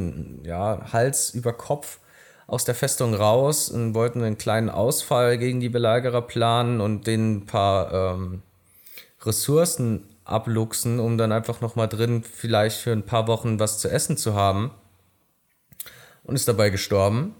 ja, 0.44 0.80
Hals 0.92 1.34
über 1.34 1.52
Kopf 1.52 1.98
aus 2.46 2.64
der 2.64 2.76
Festung 2.76 3.12
raus 3.12 3.68
und 3.68 3.92
wollten 3.92 4.22
einen 4.22 4.38
kleinen 4.38 4.70
Ausfall 4.70 5.36
gegen 5.36 5.60
die 5.60 5.68
Belagerer 5.68 6.22
planen 6.22 6.80
und 6.80 7.06
denen 7.08 7.38
ein 7.38 7.46
paar 7.46 7.92
ähm, 7.92 8.42
Ressourcen 9.22 10.08
abluchsen, 10.24 11.00
um 11.00 11.18
dann 11.18 11.32
einfach 11.32 11.60
nochmal 11.60 11.88
drin 11.88 12.22
vielleicht 12.22 12.78
für 12.78 12.92
ein 12.92 13.04
paar 13.04 13.26
Wochen 13.26 13.58
was 13.58 13.78
zu 13.78 13.90
essen 13.90 14.16
zu 14.16 14.34
haben. 14.34 14.70
Und 16.22 16.36
ist 16.36 16.46
dabei 16.46 16.70
gestorben. 16.70 17.34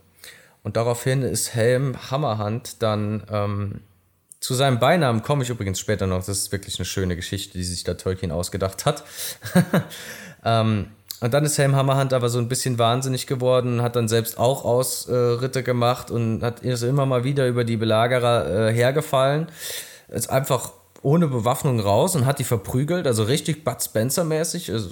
Und 0.63 0.77
daraufhin 0.77 1.23
ist 1.23 1.55
Helm 1.55 2.11
Hammerhand 2.11 2.83
dann 2.83 3.23
ähm, 3.31 3.81
zu 4.41 4.55
seinem 4.55 4.79
Beinamen 4.79 5.23
komme 5.23 5.43
ich 5.43 5.51
übrigens 5.51 5.81
später 5.81 6.07
noch. 6.07 6.19
Das 6.19 6.29
ist 6.29 6.53
wirklich 6.53 6.79
eine 6.79 6.87
schöne 6.87 7.17
Geschichte, 7.17 7.59
die 7.59 7.65
sich 7.65 7.85
da 7.85 7.95
Tolkien 7.95 8.31
ausgedacht 8.31 8.87
hat. 8.87 9.05
ähm, 10.45 10.89
und 11.21 11.35
dann 11.35 11.45
ist 11.45 11.59
Helm 11.59 11.75
Hammerhand 11.75 12.13
aber 12.13 12.29
so 12.29 12.39
ein 12.39 12.49
bisschen 12.49 12.79
wahnsinnig 12.79 13.27
geworden, 13.27 13.83
hat 13.83 13.97
dann 13.97 14.07
selbst 14.07 14.39
auch 14.39 14.65
Ausritte 14.65 15.61
äh, 15.61 15.63
gemacht 15.63 16.13
und 16.13 16.43
hat 16.43 16.61
ist 16.61 16.83
immer 16.83 17.07
mal 17.07 17.25
wieder 17.25 17.49
über 17.49 17.65
die 17.65 17.77
Belagerer 17.77 18.69
äh, 18.69 18.73
hergefallen. 18.73 19.49
Ist 20.09 20.31
einfach 20.31 20.73
ohne 21.03 21.27
Bewaffnung 21.27 21.81
raus 21.81 22.15
und 22.15 22.25
hat 22.25 22.39
die 22.39 22.45
verprügelt, 22.45 23.07
also 23.07 23.25
richtig 23.25 23.65
Bud 23.65 23.83
Spencer-mäßig. 23.83 24.73
Also, 24.73 24.91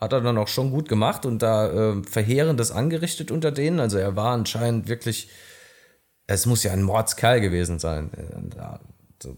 hat 0.00 0.12
er 0.12 0.20
dann 0.20 0.36
auch 0.36 0.48
schon 0.48 0.70
gut 0.70 0.88
gemacht 0.88 1.24
und 1.24 1.40
da 1.40 1.92
äh, 1.92 2.02
Verheerendes 2.02 2.70
angerichtet 2.70 3.30
unter 3.30 3.50
denen. 3.50 3.80
Also 3.80 3.96
er 3.96 4.16
war 4.16 4.32
anscheinend 4.32 4.88
wirklich 4.88 5.30
es 6.26 6.46
muss 6.46 6.62
ja 6.62 6.72
ein 6.72 6.82
Mordskerl 6.82 7.40
gewesen 7.40 7.78
sein. 7.78 8.10
Also 9.18 9.36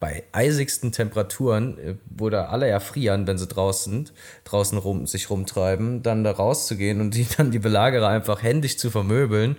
bei 0.00 0.24
eisigsten 0.32 0.92
Temperaturen, 0.92 1.78
äh, 1.78 1.94
wo 2.08 2.30
da 2.30 2.46
alle 2.46 2.66
erfrieren, 2.66 3.26
wenn 3.26 3.38
sie 3.38 3.46
draußen 3.46 4.10
draußen 4.44 4.78
rum, 4.78 5.06
sich 5.06 5.28
rumtreiben, 5.28 6.02
dann 6.02 6.24
da 6.24 6.32
rauszugehen 6.32 7.00
und 7.00 7.14
die 7.14 7.26
dann 7.36 7.50
die 7.50 7.58
Belagerer 7.58 8.08
einfach 8.08 8.42
händisch 8.42 8.78
zu 8.78 8.90
vermöbeln, 8.90 9.56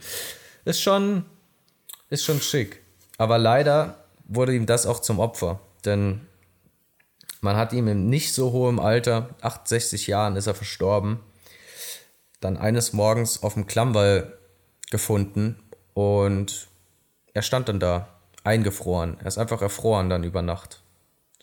ist 0.65 0.81
schon, 0.81 1.25
ist 2.09 2.25
schon 2.25 2.41
schick. 2.41 2.81
Aber 3.17 3.37
leider 3.37 4.03
wurde 4.27 4.55
ihm 4.55 4.65
das 4.65 4.87
auch 4.87 4.99
zum 4.99 5.19
Opfer, 5.19 5.59
denn 5.85 6.21
man 7.41 7.55
hat 7.55 7.73
ihm 7.73 7.87
in 7.87 8.09
nicht 8.09 8.33
so 8.33 8.51
hohem 8.51 8.79
Alter, 8.79 9.29
68 9.41 10.07
Jahren 10.07 10.35
ist 10.35 10.47
er 10.47 10.55
verstorben, 10.55 11.19
dann 12.39 12.57
eines 12.57 12.93
Morgens 12.93 13.43
auf 13.43 13.53
dem 13.53 13.67
Klammwall 13.67 14.37
gefunden 14.89 15.57
und 15.93 16.67
er 17.33 17.41
stand 17.41 17.69
dann 17.69 17.79
da, 17.79 18.07
eingefroren. 18.43 19.17
Er 19.19 19.27
ist 19.27 19.37
einfach 19.37 19.61
erfroren 19.61 20.09
dann 20.09 20.23
über 20.23 20.41
Nacht. 20.41 20.81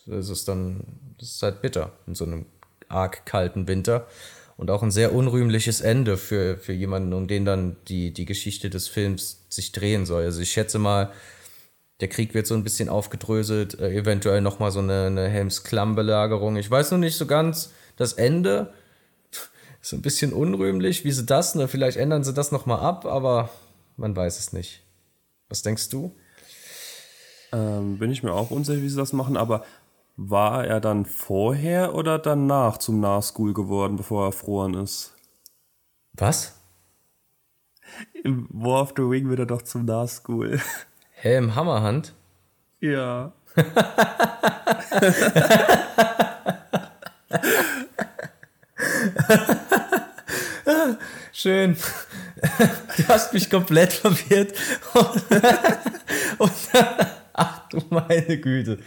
Das 0.05 0.29
ist 0.29 0.47
dann, 0.47 0.83
das 1.17 1.29
ist 1.29 1.43
halt 1.43 1.61
bitter 1.61 1.91
in 2.07 2.15
so 2.15 2.25
einem 2.25 2.45
arg 2.87 3.25
kalten 3.25 3.67
Winter. 3.67 4.07
Und 4.57 4.69
auch 4.71 4.83
ein 4.83 4.91
sehr 4.91 5.13
unrühmliches 5.13 5.79
Ende 5.79 6.17
für, 6.17 6.57
für 6.57 6.73
jemanden, 6.73 7.13
um 7.13 7.29
den 7.29 7.45
dann 7.45 7.77
die, 7.87 8.11
die 8.11 8.25
Geschichte 8.25 8.69
des 8.69 8.89
Films 8.89 9.45
sich 9.47 9.71
drehen 9.71 10.05
soll. 10.05 10.23
Also 10.23 10.41
ich 10.41 10.51
schätze 10.51 10.79
mal, 10.79 11.13
der 12.01 12.09
Krieg 12.09 12.33
wird 12.33 12.45
so 12.45 12.55
ein 12.55 12.63
bisschen 12.65 12.89
aufgedröselt, 12.89 13.79
äh, 13.79 13.91
eventuell 13.91 14.41
nochmal 14.41 14.71
so 14.71 14.79
eine, 14.79 15.05
eine 15.05 15.29
Helms-Klamm-Belagerung. 15.29 16.57
Ich 16.57 16.69
weiß 16.69 16.91
noch 16.91 16.97
nicht 16.97 17.15
so 17.15 17.25
ganz 17.25 17.71
das 17.95 18.13
Ende. 18.13 18.73
Ist 19.81 19.93
ein 19.93 20.01
bisschen 20.01 20.33
unrühmlich, 20.33 21.05
wie 21.05 21.11
sie 21.11 21.25
das, 21.25 21.55
ne? 21.55 21.69
Vielleicht 21.69 21.97
ändern 21.97 22.25
sie 22.25 22.33
das 22.33 22.51
nochmal 22.51 22.81
ab, 22.81 23.05
aber 23.05 23.49
man 23.99 24.15
weiß 24.15 24.39
es 24.39 24.53
nicht. 24.53 24.81
Was 25.49 25.61
denkst 25.61 25.89
du? 25.89 26.15
Ähm, 27.51 27.99
bin 27.99 28.11
ich 28.11 28.23
mir 28.23 28.33
auch 28.33 28.51
unsicher, 28.51 28.81
wie 28.81 28.89
sie 28.89 28.97
das 28.97 29.13
machen, 29.13 29.37
aber 29.37 29.63
war 30.15 30.65
er 30.65 30.79
dann 30.79 31.05
vorher 31.05 31.95
oder 31.95 32.19
danach 32.19 32.77
zum 32.77 32.99
Nahschool 32.99 33.53
geworden, 33.53 33.97
bevor 33.97 34.23
er 34.23 34.27
erfroren 34.27 34.75
ist? 34.75 35.15
Was? 36.13 36.59
Im 38.23 38.47
War 38.51 38.81
of 38.81 38.93
the 38.95 39.01
Ring 39.01 39.29
wird 39.29 39.39
er 39.39 39.45
doch 39.45 39.63
zum 39.63 39.85
Nahschool. 39.85 40.59
Helm 41.11 41.55
Hammerhand? 41.55 42.13
Ja. 42.79 43.33
Schön. 51.33 51.75
Du 52.97 53.07
hast 53.07 53.33
mich 53.33 53.49
komplett 53.49 53.93
verwirrt. 53.93 54.53
Und, 56.37 56.51
ach 57.33 57.67
du 57.69 57.81
meine 57.89 58.37
Güte. 58.37 58.79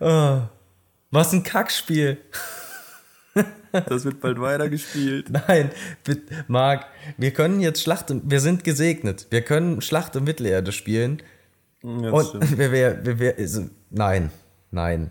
Oh, 0.00 0.42
was 1.10 1.32
ein 1.32 1.42
Kackspiel. 1.42 2.18
Das 3.72 4.04
wird 4.04 4.20
bald 4.20 4.40
weitergespielt. 4.40 5.30
Nein, 5.30 5.70
Marc, 6.46 6.86
wir 7.16 7.32
können 7.32 7.60
jetzt 7.60 7.82
Schlacht 7.82 8.10
und 8.10 8.30
wir 8.30 8.40
sind 8.40 8.62
gesegnet. 8.62 9.26
Wir 9.30 9.42
können 9.42 9.80
Schlacht 9.80 10.14
und 10.16 10.24
Mittelerde 10.24 10.70
spielen. 10.72 11.22
Ja, 11.82 12.10
und 12.10 12.58
wir, 12.58 12.72
wir, 12.72 13.04
wir, 13.04 13.18
wir, 13.18 13.34
also, 13.36 13.68
nein, 13.90 14.30
nein, 14.70 15.10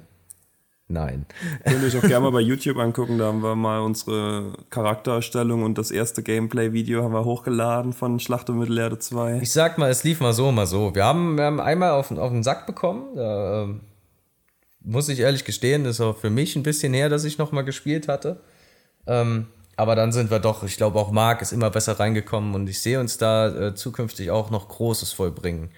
Nein. 0.93 1.25
Könnt 1.65 1.81
ihr 1.81 1.88
euch 1.88 1.97
auch 1.97 2.07
gerne 2.07 2.25
mal 2.25 2.31
bei 2.31 2.39
YouTube 2.39 2.77
angucken. 2.77 3.17
Da 3.17 3.25
haben 3.25 3.41
wir 3.41 3.55
mal 3.55 3.79
unsere 3.79 4.53
Charaktererstellung 4.69 5.63
und 5.63 5.79
das 5.79 5.89
erste 5.89 6.21
Gameplay-Video 6.21 7.01
haben 7.01 7.13
wir 7.13 7.25
hochgeladen 7.25 7.93
von 7.93 8.19
Schlacht 8.19 8.47
um 8.51 8.59
Mittelerde 8.59 9.00
2. 9.00 9.39
Ich 9.41 9.51
sag 9.51 9.79
mal, 9.79 9.89
es 9.89 10.03
lief 10.03 10.19
mal 10.19 10.33
so, 10.33 10.51
mal 10.51 10.67
so. 10.67 10.93
Wir 10.93 11.03
haben, 11.03 11.35
wir 11.35 11.45
haben 11.45 11.59
einmal 11.59 11.91
auf, 11.91 12.12
auf 12.12 12.31
den 12.31 12.43
Sack 12.43 12.67
bekommen. 12.67 13.15
Da, 13.15 13.63
äh, 13.63 13.67
muss 14.81 15.09
ich 15.09 15.19
ehrlich 15.19 15.45
gestehen, 15.45 15.85
ist 15.85 16.00
auch 16.00 16.17
für 16.17 16.29
mich 16.29 16.55
ein 16.55 16.63
bisschen 16.63 16.93
her, 16.93 17.09
dass 17.09 17.23
ich 17.23 17.39
nochmal 17.39 17.65
gespielt 17.65 18.07
hatte. 18.07 18.41
Ähm, 19.07 19.47
aber 19.75 19.95
dann 19.95 20.12
sind 20.12 20.29
wir 20.29 20.39
doch, 20.39 20.62
ich 20.63 20.77
glaube 20.77 21.00
auch 21.00 21.09
Marc 21.09 21.41
ist 21.41 21.53
immer 21.53 21.71
besser 21.71 22.00
reingekommen 22.00 22.53
und 22.53 22.69
ich 22.69 22.79
sehe 22.79 23.00
uns 23.00 23.17
da 23.17 23.47
äh, 23.47 23.73
zukünftig 23.73 24.29
auch 24.29 24.51
noch 24.51 24.69
Großes 24.69 25.12
vollbringen. 25.12 25.71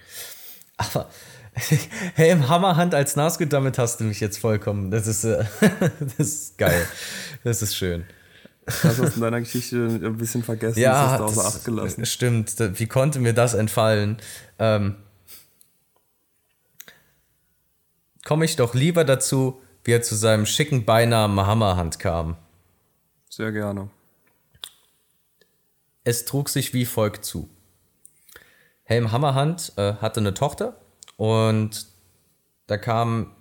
Aber 0.76 1.06
hey, 2.14 2.30
im 2.30 2.48
Hammerhand 2.48 2.94
als 2.94 3.16
Nazgul, 3.16 3.46
damit 3.46 3.78
hast 3.78 4.00
du 4.00 4.04
mich 4.04 4.20
jetzt 4.20 4.38
vollkommen. 4.38 4.90
Das 4.90 5.06
ist, 5.06 5.24
äh, 5.24 5.44
das 6.00 6.18
ist 6.18 6.58
geil. 6.58 6.86
Das 7.44 7.62
ist 7.62 7.74
schön. 7.74 8.04
Das 8.66 8.84
hast 8.84 8.98
du 8.98 9.04
in 9.04 9.20
deiner 9.20 9.40
Geschichte 9.40 9.76
ein 9.76 10.16
bisschen 10.16 10.42
vergessen, 10.42 10.80
ja, 10.80 10.90
das 10.90 11.10
hast 11.10 11.18
du 11.20 11.24
außer 11.24 11.42
das 11.42 11.56
Acht 11.56 11.64
gelassen. 11.64 12.04
Stimmt. 12.04 12.54
Wie 12.58 12.86
konnte 12.86 13.20
mir 13.20 13.32
das 13.32 13.54
entfallen? 13.54 14.16
Ähm, 14.58 14.96
Komme 18.26 18.44
ich 18.44 18.56
doch 18.56 18.74
lieber 18.74 19.04
dazu, 19.04 19.62
wie 19.84 19.92
er 19.92 20.02
zu 20.02 20.16
seinem 20.16 20.46
schicken 20.46 20.84
Beinamen 20.84 21.46
Hammerhand 21.46 22.00
kam. 22.00 22.36
Sehr 23.30 23.52
gerne. 23.52 23.88
Es 26.02 26.24
trug 26.24 26.48
sich 26.48 26.74
wie 26.74 26.86
folgt 26.86 27.24
zu. 27.24 27.48
Helm 28.82 29.12
Hammerhand 29.12 29.74
äh, 29.76 29.94
hatte 29.94 30.18
eine 30.18 30.34
Tochter 30.34 30.76
und 31.16 31.86
da 32.66 32.76
kam 32.76 33.32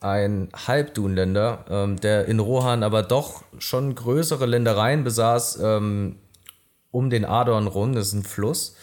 ein 0.00 0.50
Halbdunländer, 0.66 1.64
ähm, 1.70 2.00
der 2.00 2.26
in 2.26 2.38
Rohan 2.38 2.82
aber 2.82 3.02
doch 3.02 3.42
schon 3.58 3.94
größere 3.94 4.46
Ländereien 4.46 5.02
besaß, 5.02 5.60
ähm, 5.62 6.18
um 6.90 7.10
den 7.10 7.24
Adorn 7.24 7.66
rum, 7.66 7.94
das 7.94 8.08
ist 8.08 8.12
ein 8.12 8.24
Fluss. 8.24 8.76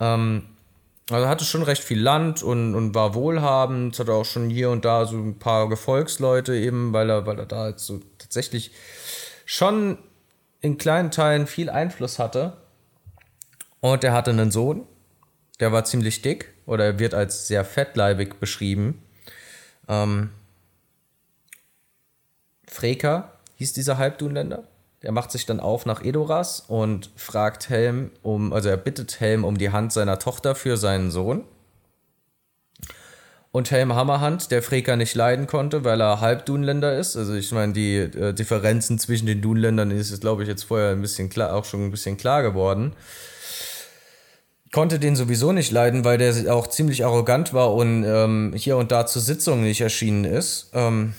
Ähm, 0.00 0.46
also 1.10 1.28
hatte 1.28 1.44
schon 1.44 1.62
recht 1.62 1.84
viel 1.84 2.00
Land 2.00 2.42
und, 2.42 2.74
und 2.74 2.94
war 2.94 3.14
wohlhabend, 3.14 3.98
hatte 3.98 4.12
auch 4.12 4.24
schon 4.24 4.50
hier 4.50 4.70
und 4.70 4.84
da 4.84 5.06
so 5.06 5.16
ein 5.16 5.38
paar 5.38 5.68
Gefolgsleute 5.68 6.56
eben, 6.56 6.92
weil 6.92 7.10
er, 7.10 7.26
weil 7.26 7.38
er 7.38 7.46
da 7.46 7.68
jetzt 7.68 7.86
so 7.86 8.00
tatsächlich 8.18 8.72
schon 9.44 9.98
in 10.60 10.78
kleinen 10.78 11.12
Teilen 11.12 11.46
viel 11.46 11.70
Einfluss 11.70 12.18
hatte. 12.18 12.56
Und 13.80 14.02
er 14.02 14.14
hatte 14.14 14.30
einen 14.30 14.50
Sohn, 14.50 14.84
der 15.60 15.72
war 15.72 15.84
ziemlich 15.84 16.22
dick 16.22 16.52
oder 16.66 16.84
er 16.84 16.98
wird 16.98 17.14
als 17.14 17.46
sehr 17.46 17.64
fettleibig 17.64 18.38
beschrieben. 18.40 19.02
Ähm, 19.88 20.30
Freka 22.66 23.32
hieß 23.56 23.72
dieser 23.72 23.98
Halbdunländer. 23.98 24.64
Der 25.02 25.12
macht 25.12 25.30
sich 25.30 25.46
dann 25.46 25.60
auf 25.60 25.86
nach 25.86 26.02
Edoras 26.02 26.64
und 26.66 27.10
fragt 27.16 27.68
Helm 27.68 28.10
um, 28.22 28.52
also 28.52 28.68
er 28.68 28.76
bittet 28.76 29.20
Helm 29.20 29.44
um 29.44 29.56
die 29.56 29.70
Hand 29.70 29.92
seiner 29.92 30.18
Tochter 30.18 30.54
für 30.54 30.76
seinen 30.76 31.10
Sohn. 31.10 31.44
Und 33.52 33.70
Helm 33.70 33.94
Hammerhand, 33.94 34.50
der 34.50 34.62
Freka 34.62 34.96
nicht 34.96 35.14
leiden 35.14 35.46
konnte, 35.46 35.84
weil 35.84 36.02
er 36.02 36.20
Halbdunländer 36.20 36.98
ist. 36.98 37.16
Also 37.16 37.34
ich 37.34 37.52
meine, 37.52 37.72
die 37.72 37.96
äh, 37.96 38.34
Differenzen 38.34 38.98
zwischen 38.98 39.26
den 39.26 39.40
Dunländern 39.40 39.90
ist, 39.90 40.20
glaube 40.20 40.42
ich, 40.42 40.48
jetzt 40.48 40.64
vorher 40.64 40.90
ein 40.90 41.00
bisschen 41.00 41.30
klar, 41.30 41.54
auch 41.54 41.64
schon 41.64 41.84
ein 41.84 41.90
bisschen 41.90 42.18
klar 42.18 42.42
geworden. 42.42 42.92
Konnte 44.76 44.98
den 44.98 45.16
sowieso 45.16 45.52
nicht 45.52 45.70
leiden, 45.70 46.04
weil 46.04 46.18
der 46.18 46.54
auch 46.54 46.66
ziemlich 46.66 47.02
arrogant 47.02 47.54
war 47.54 47.72
und 47.72 48.04
ähm, 48.04 48.52
hier 48.54 48.76
und 48.76 48.92
da 48.92 49.06
zur 49.06 49.22
Sitzung 49.22 49.62
nicht 49.62 49.80
erschienen 49.80 50.26
ist. 50.26 50.70
Ähm, 50.74 51.14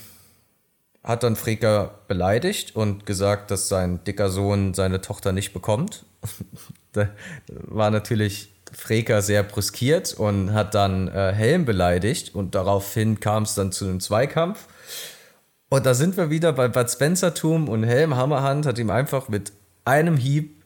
hat 1.02 1.24
dann 1.24 1.34
Freka 1.34 1.90
beleidigt 2.06 2.76
und 2.76 3.04
gesagt, 3.04 3.50
dass 3.50 3.68
sein 3.68 3.98
dicker 4.04 4.30
Sohn 4.30 4.74
seine 4.74 5.00
Tochter 5.00 5.32
nicht 5.32 5.52
bekommt. 5.52 6.04
da 6.92 7.08
war 7.48 7.90
natürlich 7.90 8.52
Freka 8.72 9.22
sehr 9.22 9.42
brüskiert 9.42 10.14
und 10.14 10.52
hat 10.52 10.76
dann 10.76 11.08
äh, 11.08 11.32
Helm 11.32 11.64
beleidigt 11.64 12.36
und 12.36 12.54
daraufhin 12.54 13.18
kam 13.18 13.42
es 13.42 13.56
dann 13.56 13.72
zu 13.72 13.86
einem 13.86 13.98
Zweikampf. 13.98 14.68
Und 15.68 15.84
da 15.84 15.94
sind 15.94 16.16
wir 16.16 16.30
wieder 16.30 16.52
bei 16.52 16.68
Bud 16.68 16.88
Spencertum 16.88 17.68
und 17.68 17.82
Helm 17.82 18.14
Hammerhand 18.14 18.66
hat 18.66 18.78
ihm 18.78 18.90
einfach 18.90 19.28
mit 19.28 19.50
einem 19.84 20.16
Hieb 20.16 20.57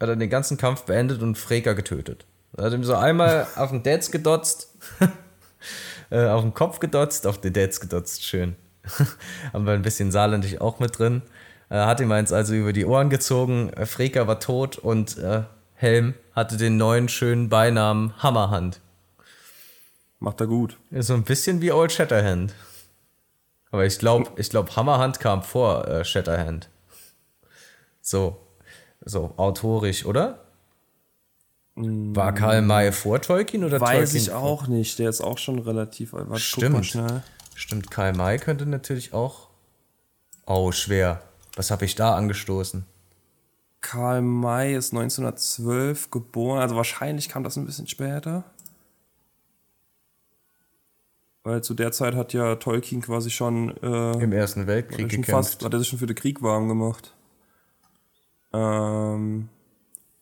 hat 0.00 0.08
er 0.08 0.16
den 0.16 0.30
ganzen 0.30 0.56
Kampf 0.56 0.82
beendet 0.82 1.22
und 1.22 1.36
Freka 1.36 1.72
getötet. 1.72 2.26
Er 2.56 2.64
hat 2.64 2.72
ihm 2.72 2.84
so 2.84 2.94
einmal 2.94 3.46
auf 3.56 3.70
den 3.70 3.82
Dads 3.82 4.10
gedotzt, 4.10 4.74
äh, 6.10 6.26
auf 6.26 6.42
den 6.42 6.54
Kopf 6.54 6.80
gedotzt, 6.80 7.26
auf 7.26 7.40
den 7.40 7.52
Dads 7.52 7.80
gedotzt, 7.80 8.24
schön. 8.24 8.56
Haben 9.52 9.66
wir 9.66 9.72
ein 9.72 9.82
bisschen 9.82 10.10
saarländisch 10.10 10.60
auch 10.60 10.78
mit 10.78 10.98
drin. 10.98 11.22
Äh, 11.70 11.76
hat 11.76 12.00
ihm 12.00 12.12
eins 12.12 12.32
also 12.32 12.54
über 12.54 12.72
die 12.72 12.84
Ohren 12.84 13.10
gezogen. 13.10 13.72
Äh, 13.72 13.86
Freka 13.86 14.26
war 14.26 14.40
tot 14.40 14.76
und 14.78 15.16
äh, 15.18 15.42
Helm 15.74 16.14
hatte 16.34 16.56
den 16.56 16.76
neuen 16.76 17.08
schönen 17.08 17.48
Beinamen 17.48 18.14
Hammerhand. 18.22 18.80
Macht 20.18 20.40
er 20.40 20.46
gut. 20.46 20.76
Ist 20.90 21.08
so 21.08 21.14
ein 21.14 21.24
bisschen 21.24 21.60
wie 21.60 21.72
Old 21.72 21.92
Shatterhand. 21.92 22.54
Aber 23.70 23.84
ich 23.84 23.98
glaube, 23.98 24.30
ich 24.36 24.50
glaub, 24.50 24.76
Hammerhand 24.76 25.18
kam 25.18 25.42
vor 25.42 25.88
äh, 25.88 26.04
Shatterhand. 26.04 26.68
So, 28.00 28.43
so 29.04 29.34
autorisch, 29.36 30.04
oder? 30.06 30.40
War 31.76 32.32
Karl 32.32 32.62
May 32.62 32.92
vor 32.92 33.20
Tolkien 33.20 33.64
oder 33.64 33.80
Weiß 33.80 34.12
Tolkien 34.12 34.22
ich 34.22 34.32
auch 34.32 34.68
nicht. 34.68 34.98
Der 35.00 35.08
ist 35.08 35.20
auch 35.20 35.38
schon 35.38 35.58
relativ 35.58 36.14
alt. 36.14 36.28
Warte, 36.28 36.42
Stimmt. 36.42 36.96
Stimmt, 37.56 37.90
Karl 37.90 38.12
May 38.14 38.38
könnte 38.38 38.66
natürlich 38.66 39.12
auch. 39.12 39.48
Oh, 40.46 40.70
schwer. 40.72 41.22
Was 41.56 41.70
habe 41.70 41.84
ich 41.84 41.94
da 41.94 42.14
angestoßen? 42.14 42.84
Karl 43.80 44.22
May 44.22 44.74
ist 44.74 44.92
1912 44.92 46.10
geboren. 46.10 46.60
Also 46.60 46.76
wahrscheinlich 46.76 47.28
kam 47.28 47.44
das 47.44 47.56
ein 47.56 47.66
bisschen 47.66 47.86
später. 47.86 48.44
Weil 51.42 51.62
zu 51.62 51.74
der 51.74 51.92
Zeit 51.92 52.14
hat 52.14 52.32
ja 52.32 52.54
Tolkien 52.56 53.02
quasi 53.02 53.30
schon, 53.30 53.76
äh, 53.82 54.22
Im 54.22 54.32
Ersten 54.32 54.66
Weltkrieg 54.66 55.00
schon 55.00 55.08
gekämpft. 55.22 55.30
fast, 55.30 55.64
hat 55.64 55.72
er 55.74 55.78
sich 55.78 55.88
schon 55.88 55.98
für 55.98 56.06
den 56.06 56.16
Krieg 56.16 56.42
warm 56.42 56.68
gemacht. 56.68 57.12
Ähm, 58.54 59.48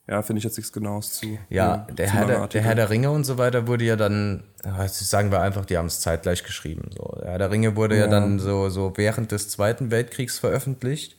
ja, 0.08 0.22
finde 0.22 0.38
ich 0.38 0.44
jetzt 0.44 0.56
nichts 0.56 0.72
Genaues 0.72 1.12
zu. 1.20 1.38
Ja, 1.48 1.86
zu 1.88 1.94
der, 1.94 2.06
lange 2.06 2.18
Herr 2.18 2.26
der, 2.26 2.48
der. 2.48 2.62
Herr 2.62 2.74
der 2.74 2.90
Ringe 2.90 3.10
und 3.10 3.24
so 3.24 3.38
weiter 3.38 3.66
wurde 3.66 3.84
ja 3.84 3.96
dann, 3.96 4.42
sagen 4.88 5.30
wir 5.30 5.40
einfach, 5.40 5.64
die 5.64 5.78
haben 5.78 5.86
es 5.86 6.00
zeitgleich 6.00 6.42
geschrieben. 6.42 6.90
So. 6.96 7.16
Der 7.20 7.30
Herr 7.32 7.38
der 7.38 7.50
Ringe 7.50 7.76
wurde 7.76 7.96
ja, 7.96 8.04
Ja. 8.04 8.10
dann 8.10 8.38
so, 8.38 8.68
so 8.68 8.92
während 8.96 9.30
des 9.32 9.48
Zweiten 9.48 9.90
Weltkriegs 9.90 10.38
veröffentlicht. 10.38 11.16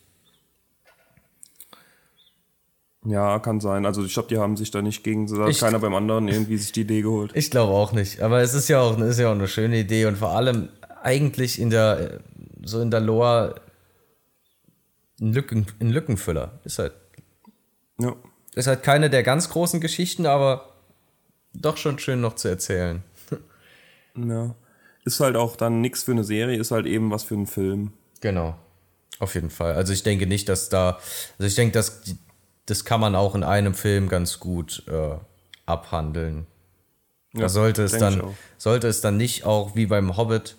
Ja, 3.06 3.40
kann 3.40 3.60
sein. 3.60 3.86
Also 3.86 4.04
ich 4.06 4.14
glaube, 4.14 4.30
die 4.30 4.38
haben 4.38 4.56
sich 4.56 4.72
da 4.72 4.82
nicht 4.82 5.04
gegen, 5.04 5.28
keiner 5.28 5.80
beim 5.80 5.94
anderen 5.94 6.28
irgendwie 6.30 6.58
sich 6.58 6.72
die 6.72 6.82
Idee 6.82 7.02
geholt. 7.02 7.32
Ich 7.36 7.52
glaube 7.52 7.74
auch 7.74 7.92
nicht. 7.92 8.22
Aber 8.22 8.42
es 8.42 8.54
ist 8.54 8.70
ja 8.70 8.80
auch, 8.80 8.98
ist 8.98 9.20
ja 9.20 9.28
auch 9.28 9.36
eine 9.36 9.48
schöne 9.50 9.78
Idee 9.78 10.06
und 10.06 10.18
vor 10.18 10.30
allem 10.30 10.70
eigentlich 11.02 11.60
in 11.60 11.70
der, 11.70 12.20
so 12.64 12.80
in 12.80 12.92
der 12.92 13.02
Lore 13.02 13.56
ein, 15.20 15.34
Lücken, 15.34 15.66
ein 15.82 15.90
Lückenfüller. 15.90 16.60
Ist 16.64 16.80
halt, 16.80 16.94
Ja. 18.00 18.16
ist 18.56 18.68
halt 18.68 18.84
keine 18.84 19.10
der 19.10 19.24
ganz 19.24 19.50
großen 19.50 19.80
Geschichten, 19.80 20.26
aber 20.26 20.74
doch 21.54 21.78
schon 21.78 22.00
schön 22.00 22.22
noch 22.22 22.36
zu 22.36 22.48
erzählen. 22.48 23.04
ja. 24.16 24.56
Ist 25.06 25.20
halt 25.20 25.36
auch 25.36 25.56
dann 25.56 25.82
nichts 25.82 26.04
für 26.04 26.12
eine 26.12 26.24
Serie, 26.24 26.58
ist 26.58 26.72
halt 26.72 26.86
eben 26.86 27.12
was 27.12 27.24
für 27.24 27.36
einen 27.36 27.48
Film. 27.48 27.94
Genau. 28.22 28.56
Auf 29.20 29.36
jeden 29.36 29.50
Fall. 29.50 29.74
Also 29.74 29.94
ich 29.94 30.04
denke 30.04 30.28
nicht, 30.28 30.50
dass 30.50 30.70
da, 30.70 30.98
also 31.38 31.48
ich 31.48 31.56
denke, 31.56 31.74
dass 31.74 32.02
das 32.66 32.86
kann 32.86 33.00
man 33.00 33.16
auch 33.16 33.36
in 33.36 33.44
einem 33.44 33.74
Film 33.74 34.10
ganz 34.10 34.40
gut 34.40 34.84
äh, 34.88 35.18
abhandeln. 35.66 36.48
Ja, 37.34 37.42
da 37.42 37.50
sollte 37.50 37.84
es 37.84 37.98
dann, 37.98 38.36
sollte 38.58 38.88
es 38.88 39.02
dann 39.02 39.18
nicht 39.18 39.46
auch 39.46 39.76
wie 39.76 39.86
beim 39.86 40.18
Hobbit. 40.18 40.56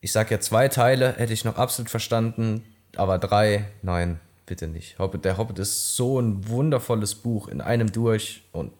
Ich 0.00 0.12
sag 0.12 0.30
ja 0.30 0.40
zwei 0.40 0.68
Teile, 0.68 1.14
hätte 1.16 1.32
ich 1.32 1.44
noch 1.44 1.56
absolut 1.56 1.90
verstanden, 1.90 2.64
aber 2.96 3.18
drei, 3.18 3.66
nein, 3.82 4.20
bitte 4.46 4.68
nicht. 4.68 4.98
Hobbit, 4.98 5.24
der 5.24 5.36
Hobbit 5.38 5.58
ist 5.58 5.96
so 5.96 6.20
ein 6.20 6.48
wundervolles 6.48 7.14
Buch 7.14 7.48
in 7.48 7.60
einem 7.60 7.92
durch 7.92 8.44
und 8.52 8.72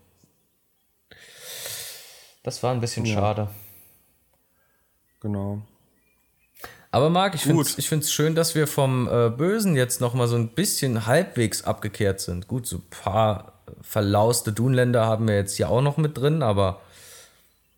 das 2.42 2.62
war 2.62 2.72
ein 2.72 2.80
bisschen 2.80 3.06
schade. 3.06 3.48
Genau. 5.20 5.62
Aber 6.90 7.10
Marc, 7.10 7.34
ich 7.34 7.42
finde 7.42 7.62
es 7.62 8.12
schön, 8.12 8.34
dass 8.34 8.54
wir 8.54 8.66
vom 8.66 9.08
äh, 9.08 9.30
Bösen 9.30 9.74
jetzt 9.74 10.00
noch 10.00 10.14
mal 10.14 10.28
so 10.28 10.36
ein 10.36 10.50
bisschen 10.50 11.06
halbwegs 11.06 11.64
abgekehrt 11.64 12.20
sind. 12.20 12.46
Gut, 12.46 12.66
so 12.66 12.76
ein 12.76 12.86
paar 12.90 13.54
verlauste 13.80 14.52
Dunländer 14.52 15.06
haben 15.06 15.26
wir 15.26 15.34
jetzt 15.34 15.56
hier 15.56 15.70
auch 15.70 15.80
noch 15.80 15.96
mit 15.96 16.16
drin, 16.16 16.42
aber 16.42 16.82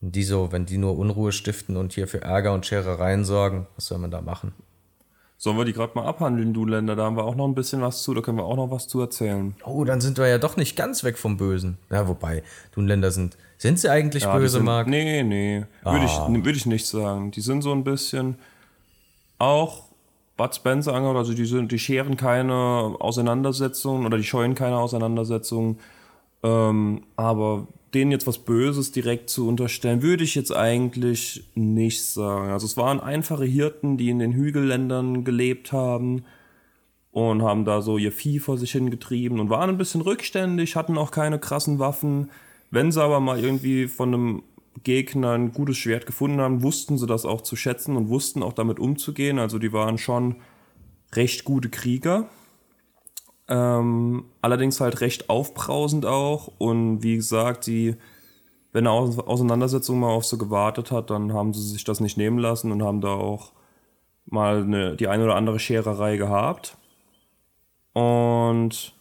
die 0.00 0.24
so, 0.24 0.52
wenn 0.52 0.66
die 0.66 0.78
nur 0.78 0.98
Unruhe 0.98 1.32
stiften 1.32 1.76
und 1.76 1.92
hier 1.92 2.08
für 2.08 2.20
Ärger 2.20 2.52
und 2.52 2.66
Scherereien 2.66 3.24
sorgen, 3.24 3.66
was 3.76 3.86
soll 3.86 3.98
man 3.98 4.10
da 4.10 4.20
machen? 4.20 4.52
Sollen 5.38 5.58
wir 5.58 5.64
die 5.66 5.74
gerade 5.74 5.92
mal 5.94 6.06
abhandeln, 6.06 6.54
du 6.54 6.64
Länder? 6.64 6.96
Da 6.96 7.04
haben 7.04 7.16
wir 7.16 7.24
auch 7.24 7.34
noch 7.34 7.46
ein 7.46 7.54
bisschen 7.54 7.82
was 7.82 8.02
zu, 8.02 8.14
da 8.14 8.22
können 8.22 8.38
wir 8.38 8.44
auch 8.44 8.56
noch 8.56 8.70
was 8.70 8.88
zu 8.88 9.00
erzählen. 9.00 9.54
Oh, 9.66 9.84
dann 9.84 10.00
sind 10.00 10.16
wir 10.16 10.26
ja 10.28 10.38
doch 10.38 10.56
nicht 10.56 10.76
ganz 10.76 11.04
weg 11.04 11.18
vom 11.18 11.36
Bösen. 11.36 11.76
Ja, 11.90 12.08
wobei, 12.08 12.42
Dunländer 12.74 13.10
sind. 13.10 13.36
Sind 13.58 13.78
sie 13.78 13.90
eigentlich 13.90 14.22
Ja, 14.24 14.34
böse, 14.36 14.56
sind, 14.58 14.64
Marc? 14.64 14.86
Nee, 14.86 15.22
nee. 15.22 15.64
Würde 15.82 16.06
ich, 16.06 16.10
Ah. 16.12 16.28
nee, 16.30 16.42
würd 16.44 16.56
ich 16.56 16.64
nicht 16.66 16.86
sagen. 16.86 17.30
Die 17.32 17.42
sind 17.42 17.60
so 17.62 17.72
ein 17.72 17.84
bisschen 17.84 18.36
auch 19.38 19.84
Bud 20.38 20.54
Spencer 20.54 20.94
angehört, 20.94 21.16
also 21.18 21.34
die, 21.34 21.44
sind, 21.46 21.70
die 21.72 21.78
scheren 21.78 22.16
keine 22.16 22.52
Auseinandersetzungen 22.98 24.04
oder 24.06 24.16
die 24.18 24.24
scheuen 24.24 24.54
keine 24.54 24.78
Auseinandersetzungen. 24.78 25.78
Ähm, 26.42 27.02
aber 27.16 27.66
denen 27.96 28.10
jetzt 28.10 28.26
was 28.26 28.38
Böses 28.38 28.92
direkt 28.92 29.30
zu 29.30 29.48
unterstellen, 29.48 30.02
würde 30.02 30.22
ich 30.22 30.34
jetzt 30.34 30.54
eigentlich 30.54 31.44
nicht 31.54 32.02
sagen. 32.04 32.50
Also 32.50 32.66
es 32.66 32.76
waren 32.76 33.00
einfache 33.00 33.46
Hirten, 33.46 33.96
die 33.96 34.10
in 34.10 34.18
den 34.18 34.32
Hügelländern 34.32 35.24
gelebt 35.24 35.72
haben 35.72 36.24
und 37.10 37.42
haben 37.42 37.64
da 37.64 37.80
so 37.80 37.96
ihr 37.96 38.12
Vieh 38.12 38.38
vor 38.38 38.58
sich 38.58 38.72
hingetrieben 38.72 39.40
und 39.40 39.48
waren 39.48 39.70
ein 39.70 39.78
bisschen 39.78 40.02
rückständig, 40.02 40.76
hatten 40.76 40.98
auch 40.98 41.10
keine 41.10 41.38
krassen 41.38 41.78
Waffen. 41.78 42.30
Wenn 42.70 42.92
sie 42.92 43.02
aber 43.02 43.20
mal 43.20 43.42
irgendwie 43.42 43.88
von 43.88 44.12
einem 44.12 44.42
Gegner 44.84 45.32
ein 45.32 45.52
gutes 45.52 45.78
Schwert 45.78 46.04
gefunden 46.04 46.42
haben, 46.42 46.62
wussten 46.62 46.98
sie 46.98 47.06
das 47.06 47.24
auch 47.24 47.40
zu 47.40 47.56
schätzen 47.56 47.96
und 47.96 48.10
wussten 48.10 48.42
auch 48.42 48.52
damit 48.52 48.78
umzugehen. 48.78 49.38
Also 49.38 49.58
die 49.58 49.72
waren 49.72 49.96
schon 49.96 50.36
recht 51.14 51.44
gute 51.44 51.70
Krieger. 51.70 52.28
Ähm, 53.48 54.24
allerdings 54.42 54.80
halt 54.80 55.00
recht 55.00 55.30
aufbrausend 55.30 56.06
auch. 56.06 56.50
Und 56.58 57.02
wie 57.02 57.16
gesagt, 57.16 57.66
die, 57.66 57.96
wenn 58.72 58.86
eine 58.86 58.96
Auseinandersetzung 58.96 60.00
mal 60.00 60.10
auf 60.10 60.24
sie 60.24 60.38
gewartet 60.38 60.90
hat, 60.90 61.10
dann 61.10 61.32
haben 61.32 61.54
sie 61.54 61.62
sich 61.62 61.84
das 61.84 62.00
nicht 62.00 62.16
nehmen 62.16 62.38
lassen 62.38 62.72
und 62.72 62.82
haben 62.82 63.00
da 63.00 63.08
auch 63.08 63.52
mal 64.26 64.62
eine, 64.62 64.96
die 64.96 65.08
eine 65.08 65.24
oder 65.24 65.36
andere 65.36 65.58
Schererei 65.58 66.16
gehabt. 66.16 66.76
Und 67.92 68.94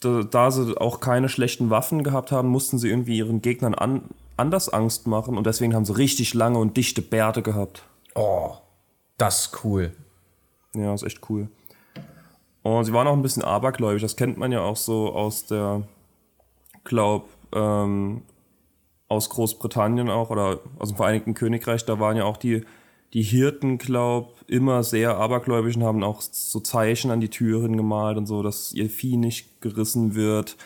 da, 0.00 0.22
da, 0.22 0.50
sie 0.50 0.76
auch 0.80 1.00
keine 1.00 1.28
schlechten 1.28 1.70
Waffen 1.70 2.04
gehabt 2.04 2.32
haben, 2.32 2.48
mussten 2.48 2.78
sie 2.78 2.88
irgendwie 2.88 3.18
ihren 3.18 3.40
Gegnern 3.40 3.74
an, 3.74 4.02
anders 4.36 4.68
Angst 4.68 5.06
machen 5.06 5.36
und 5.36 5.46
deswegen 5.46 5.74
haben 5.74 5.84
sie 5.84 5.96
richtig 5.96 6.34
lange 6.34 6.58
und 6.58 6.76
dichte 6.76 7.02
Bärte 7.02 7.42
gehabt. 7.42 7.84
Oh, 8.14 8.56
das 9.18 9.46
ist 9.46 9.64
cool. 9.64 9.92
Ja, 10.74 10.94
ist 10.94 11.02
echt 11.02 11.28
cool. 11.28 11.48
Und 12.62 12.84
sie 12.84 12.92
waren 12.92 13.06
auch 13.06 13.12
ein 13.12 13.22
bisschen 13.22 13.42
abergläubig, 13.42 14.02
das 14.02 14.16
kennt 14.16 14.38
man 14.38 14.52
ja 14.52 14.60
auch 14.60 14.76
so 14.76 15.12
aus 15.12 15.46
der, 15.46 15.82
glaub, 16.84 17.28
ähm, 17.52 18.22
aus 19.08 19.28
Großbritannien 19.28 20.08
auch 20.08 20.30
oder 20.30 20.60
aus 20.78 20.88
dem 20.88 20.96
Vereinigten 20.96 21.34
Königreich, 21.34 21.84
da 21.84 21.98
waren 21.98 22.16
ja 22.16 22.24
auch 22.24 22.36
die 22.36 22.64
die 23.12 23.22
Hirten, 23.22 23.78
glaub, 23.78 24.36
immer 24.46 24.82
sehr 24.82 25.18
abergläubisch 25.18 25.76
und 25.76 25.84
haben 25.84 26.02
auch 26.02 26.22
so 26.22 26.60
Zeichen 26.60 27.10
an 27.10 27.20
die 27.20 27.28
Türen 27.28 27.76
gemalt 27.76 28.16
und 28.16 28.26
so, 28.26 28.42
dass 28.42 28.72
ihr 28.72 28.88
Vieh 28.88 29.16
nicht 29.16 29.60
gerissen 29.60 30.14
wird. 30.14 30.56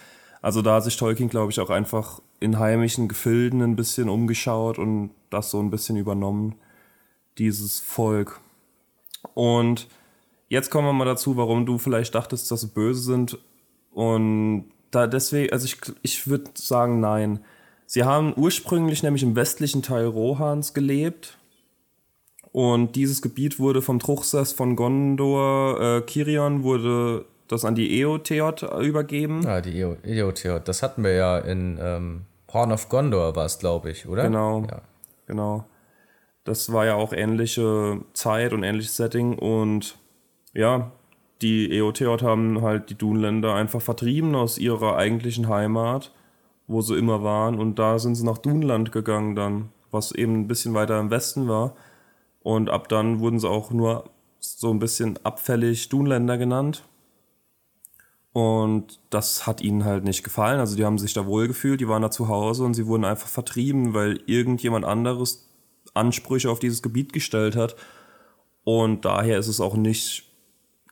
Also 0.42 0.62
da 0.62 0.76
hat 0.76 0.84
sich 0.84 0.96
Tolkien, 0.96 1.28
glaube 1.28 1.50
ich, 1.50 1.58
auch 1.58 1.70
einfach 1.70 2.20
in 2.38 2.58
heimischen 2.58 3.08
Gefilden 3.08 3.62
ein 3.62 3.74
bisschen 3.74 4.08
umgeschaut 4.08 4.78
und 4.78 5.10
das 5.30 5.50
so 5.50 5.58
ein 5.58 5.70
bisschen 5.70 5.96
übernommen, 5.96 6.54
dieses 7.38 7.80
Volk. 7.80 8.40
Und 9.34 9.88
jetzt 10.48 10.70
kommen 10.70 10.88
wir 10.88 10.92
mal 10.92 11.04
dazu, 11.04 11.36
warum 11.36 11.66
du 11.66 11.78
vielleicht 11.78 12.14
dachtest, 12.14 12.50
dass 12.50 12.60
sie 12.62 12.68
böse 12.68 13.02
sind. 13.02 13.38
Und 13.92 14.70
da 14.90 15.06
deswegen, 15.06 15.52
also 15.52 15.64
ich, 15.64 15.76
ich 16.02 16.26
würde 16.26 16.50
sagen, 16.54 17.00
nein. 17.00 17.40
Sie 17.86 18.02
haben 18.02 18.34
ursprünglich 18.36 19.02
nämlich 19.02 19.22
im 19.22 19.36
westlichen 19.36 19.82
Teil 19.82 20.06
Rohans 20.06 20.74
gelebt 20.74 21.38
und 22.56 22.96
dieses 22.96 23.20
Gebiet 23.20 23.58
wurde 23.58 23.82
vom 23.82 23.98
Truchsess 23.98 24.54
von 24.54 24.76
Gondor, 24.76 25.78
äh, 25.78 26.00
Kirion, 26.00 26.62
wurde 26.62 27.26
das 27.48 27.66
an 27.66 27.74
die 27.74 28.00
Eotheot 28.00 28.62
übergeben. 28.80 29.42
Ja, 29.42 29.60
die 29.60 29.78
Eo 29.78 29.98
Eotheot. 30.02 30.66
Das 30.66 30.82
hatten 30.82 31.04
wir 31.04 31.12
ja 31.12 31.38
in 31.38 31.78
ähm, 31.78 32.22
Horn 32.50 32.72
of 32.72 32.88
Gondor, 32.88 33.36
war 33.36 33.44
es, 33.44 33.58
glaube 33.58 33.90
ich, 33.90 34.08
oder? 34.08 34.22
Genau. 34.22 34.62
Ja. 34.62 34.80
Genau. 35.26 35.66
Das 36.44 36.72
war 36.72 36.86
ja 36.86 36.94
auch 36.94 37.12
ähnliche 37.12 38.00
Zeit 38.14 38.54
und 38.54 38.62
ähnliches 38.62 38.96
Setting. 38.96 39.38
Und 39.38 39.98
ja, 40.56 40.90
die 41.42 41.70
Eotheot 41.70 42.22
haben 42.22 42.62
halt 42.62 42.88
die 42.88 42.94
Dunländer 42.94 43.54
einfach 43.54 43.82
vertrieben 43.82 44.34
aus 44.34 44.56
ihrer 44.58 44.96
eigentlichen 44.96 45.48
Heimat, 45.48 46.12
wo 46.66 46.80
sie 46.80 46.96
immer 46.96 47.22
waren. 47.22 47.58
Und 47.58 47.78
da 47.78 47.98
sind 47.98 48.14
sie 48.14 48.24
nach 48.24 48.38
Dunland 48.38 48.90
gegangen 48.90 49.36
dann, 49.36 49.68
was 49.90 50.12
eben 50.12 50.34
ein 50.34 50.48
bisschen 50.48 50.74
weiter 50.74 50.98
im 50.98 51.10
Westen 51.10 51.46
war. 51.46 51.76
Und 52.42 52.70
ab 52.70 52.88
dann 52.88 53.20
wurden 53.20 53.38
sie 53.38 53.48
auch 53.48 53.70
nur 53.70 54.04
so 54.40 54.70
ein 54.70 54.78
bisschen 54.78 55.18
abfällig 55.24 55.90
Dunländer 55.90 56.38
genannt. 56.38 56.84
Und 58.32 58.98
das 59.10 59.46
hat 59.46 59.60
ihnen 59.60 59.84
halt 59.84 60.04
nicht 60.04 60.22
gefallen. 60.22 60.60
Also 60.60 60.76
die 60.76 60.84
haben 60.84 60.98
sich 60.98 61.12
da 61.12 61.26
wohlgefühlt, 61.26 61.80
die 61.80 61.88
waren 61.88 62.02
da 62.02 62.10
zu 62.10 62.28
Hause 62.28 62.64
und 62.64 62.74
sie 62.74 62.86
wurden 62.86 63.04
einfach 63.04 63.28
vertrieben, 63.28 63.94
weil 63.94 64.20
irgendjemand 64.26 64.84
anderes 64.84 65.48
Ansprüche 65.94 66.50
auf 66.50 66.58
dieses 66.58 66.82
Gebiet 66.82 67.12
gestellt 67.12 67.56
hat. 67.56 67.76
Und 68.64 69.04
daher 69.04 69.38
ist 69.38 69.48
es 69.48 69.60
auch 69.60 69.76
nicht 69.76 70.25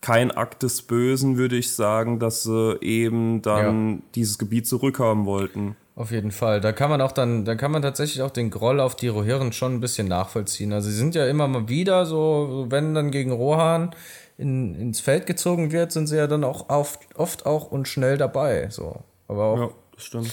kein 0.04 0.30
Akt 0.32 0.62
des 0.62 0.82
Bösen, 0.82 1.38
würde 1.38 1.56
ich 1.56 1.72
sagen, 1.72 2.18
dass 2.18 2.42
sie 2.42 2.76
eben 2.82 3.40
dann 3.40 3.90
ja. 3.90 3.98
dieses 4.14 4.36
Gebiet 4.36 4.66
zurückhaben 4.66 5.24
wollten. 5.24 5.76
Auf 5.96 6.10
jeden 6.10 6.30
Fall. 6.30 6.60
Da 6.60 6.72
kann 6.72 6.90
man 6.90 7.00
auch 7.00 7.12
dann, 7.12 7.46
da 7.46 7.54
kann 7.54 7.70
man 7.70 7.80
tatsächlich 7.80 8.20
auch 8.20 8.30
den 8.30 8.50
Groll 8.50 8.80
auf 8.80 8.96
die 8.96 9.08
Rohirren 9.08 9.52
schon 9.52 9.72
ein 9.72 9.80
bisschen 9.80 10.06
nachvollziehen. 10.06 10.74
Also 10.74 10.90
sie 10.90 10.96
sind 10.96 11.14
ja 11.14 11.26
immer 11.26 11.48
mal 11.48 11.70
wieder 11.70 12.04
so, 12.04 12.66
wenn 12.68 12.92
dann 12.92 13.12
gegen 13.12 13.32
Rohan 13.32 13.96
in, 14.36 14.74
ins 14.74 15.00
Feld 15.00 15.24
gezogen 15.24 15.72
wird, 15.72 15.90
sind 15.90 16.06
sie 16.08 16.18
ja 16.18 16.26
dann 16.26 16.44
auch 16.44 16.68
oft, 16.68 17.00
oft 17.14 17.46
auch 17.46 17.72
und 17.72 17.88
schnell 17.88 18.18
dabei. 18.18 18.68
So. 18.68 19.04
Aber 19.26 19.44
auch. 19.44 19.58
Ja, 19.58 19.70
das 19.94 20.04
stimmt. 20.04 20.32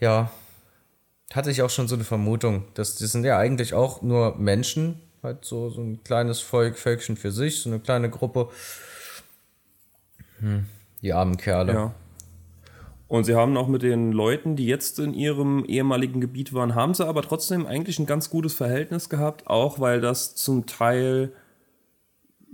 Ja. 0.00 0.32
Hatte 1.32 1.52
ich 1.52 1.62
auch 1.62 1.70
schon 1.70 1.86
so 1.86 1.94
eine 1.94 2.04
Vermutung, 2.04 2.64
dass 2.74 2.96
die 2.96 3.06
sind 3.06 3.24
ja 3.24 3.38
eigentlich 3.38 3.74
auch 3.74 4.02
nur 4.02 4.34
Menschen, 4.38 5.00
halt 5.22 5.44
so, 5.44 5.70
so 5.70 5.80
ein 5.80 6.02
kleines 6.02 6.40
Volk, 6.40 6.78
Völkchen 6.78 7.16
für 7.16 7.30
sich, 7.30 7.60
so 7.60 7.70
eine 7.70 7.78
kleine 7.78 8.10
Gruppe. 8.10 8.48
Hm. 10.40 10.66
Die 11.00 11.12
armen 11.12 11.36
Kerle. 11.36 11.72
Ja. 11.72 11.94
Und 13.08 13.24
sie 13.24 13.34
haben 13.34 13.56
auch 13.56 13.68
mit 13.68 13.82
den 13.82 14.12
Leuten, 14.12 14.56
die 14.56 14.66
jetzt 14.66 14.98
in 14.98 15.12
ihrem 15.12 15.64
ehemaligen 15.66 16.20
Gebiet 16.20 16.54
waren, 16.54 16.74
haben 16.74 16.94
sie 16.94 17.06
aber 17.06 17.22
trotzdem 17.22 17.66
eigentlich 17.66 17.98
ein 17.98 18.06
ganz 18.06 18.30
gutes 18.30 18.54
Verhältnis 18.54 19.08
gehabt, 19.10 19.46
auch 19.46 19.78
weil 19.78 20.00
das 20.00 20.34
zum 20.34 20.64
Teil, 20.66 21.32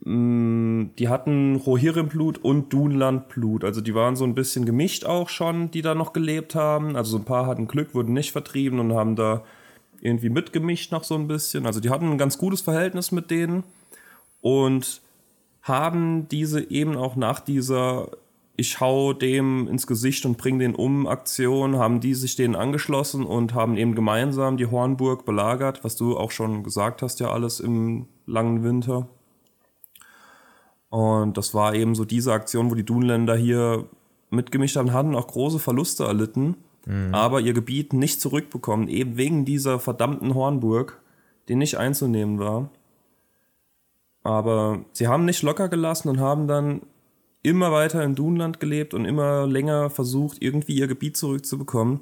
mh, 0.04 0.12
mm, 0.12 0.90
die 0.98 1.09
hatten 1.09 1.57
Rohirrim-Blut 1.57 2.38
und 2.38 2.72
Dunland-Blut. 2.72 3.64
Also 3.64 3.81
die 3.81 3.94
waren 3.94 4.16
so 4.16 4.24
ein 4.24 4.35
bisschen 4.35 4.66
gemischt 4.66 5.04
auch 5.04 5.28
schon, 5.28 5.70
die 5.70 5.81
da 5.81 5.94
noch 5.94 6.12
gelebt 6.12 6.54
haben. 6.54 6.96
Also 6.96 7.12
so 7.12 7.18
ein 7.18 7.24
paar 7.24 7.46
hatten 7.46 7.68
Glück, 7.68 7.94
wurden 7.94 8.12
nicht 8.12 8.33
vertrieben 8.33 8.81
und 8.81 8.92
haben 8.94 9.14
da 9.14 9.44
irgendwie 10.01 10.31
mitgemischt 10.31 10.93
noch 10.93 11.05
so 11.05 11.15
ein 11.15 11.29
bisschen. 11.29 11.67
Also 11.67 11.81
die 11.81 11.91
hatten 11.91 12.11
ein 12.11 12.19
ganz 12.19 12.39
gutes 12.39 12.61
Verhältnis 12.61 13.13
mit 13.13 13.31
denen 13.31 13.65
und 14.41 15.01
haben 15.63 16.29
diese 16.29 16.71
eben 16.71 16.97
auch 16.97 17.17
nach 17.17 17.41
dieser 17.41 18.11
ich 18.61 18.81
hau 18.81 19.13
dem 19.13 19.69
ins 19.69 19.87
Gesicht 19.87 20.27
und 20.27 20.37
bring 20.37 20.59
den 20.59 20.75
um 20.75 21.07
Aktion, 21.07 21.77
haben 21.77 22.01
die 22.01 22.15
sich 22.15 22.35
denen 22.35 22.57
angeschlossen 22.57 23.25
und 23.25 23.55
haben 23.55 23.77
eben 23.77 23.95
gemeinsam 23.95 24.57
die 24.57 24.67
Hornburg 24.67 25.25
belagert, 25.25 25.85
was 25.85 25.95
du 25.95 26.17
auch 26.17 26.33
schon 26.33 26.65
gesagt 26.65 27.01
hast, 27.01 27.21
ja 27.21 27.31
alles 27.31 27.61
im 27.61 28.07
langen 28.27 28.65
Winter. 28.65 29.07
Und 30.91 31.37
das 31.37 31.55
war 31.55 31.77
eben 31.77 31.95
so 31.95 32.05
diese 32.05 32.33
Aktion, 32.33 32.69
wo 32.69 32.75
die 32.75 32.85
Dunländer 32.85 33.37
hier 33.37 33.85
mitgemischt 34.31 34.75
haben, 34.75 34.93
hatten 34.93 35.15
auch 35.15 35.29
große 35.29 35.61
Verluste 35.61 36.03
erlitten, 36.03 36.57
mhm. 36.87 37.14
aber 37.14 37.41
ihr 37.41 37.53
Gebiet 37.53 37.93
nicht 37.93 38.21
zurückbekommen, 38.21 38.88
eben 38.88 39.17
wegen 39.17 39.45
dieser 39.45 39.79
verdammten 39.79 40.35
Hornburg, 40.35 41.01
die 41.49 41.57
nicht 41.57 41.77
einzunehmen 41.79 42.38
war. 42.38 42.71
Aber 44.23 44.81
sie 44.93 45.09
haben 45.09 45.25
nicht 45.25 45.43
locker 45.43 45.69
gelassen 45.69 46.09
und 46.09 46.21
haben 46.21 46.49
dann 46.49 46.83
immer 47.43 47.73
weiter 47.73 48.03
in 48.03 48.14
Dunland 48.14 48.61
gelebt 48.61 48.95
und 48.95 49.05
immer 49.05 49.47
länger 49.47 49.91
versucht, 49.91 50.43
irgendwie 50.43 50.77
ihr 50.77 50.88
Gebiet 50.88 51.17
zurückzubekommen. 51.17 52.01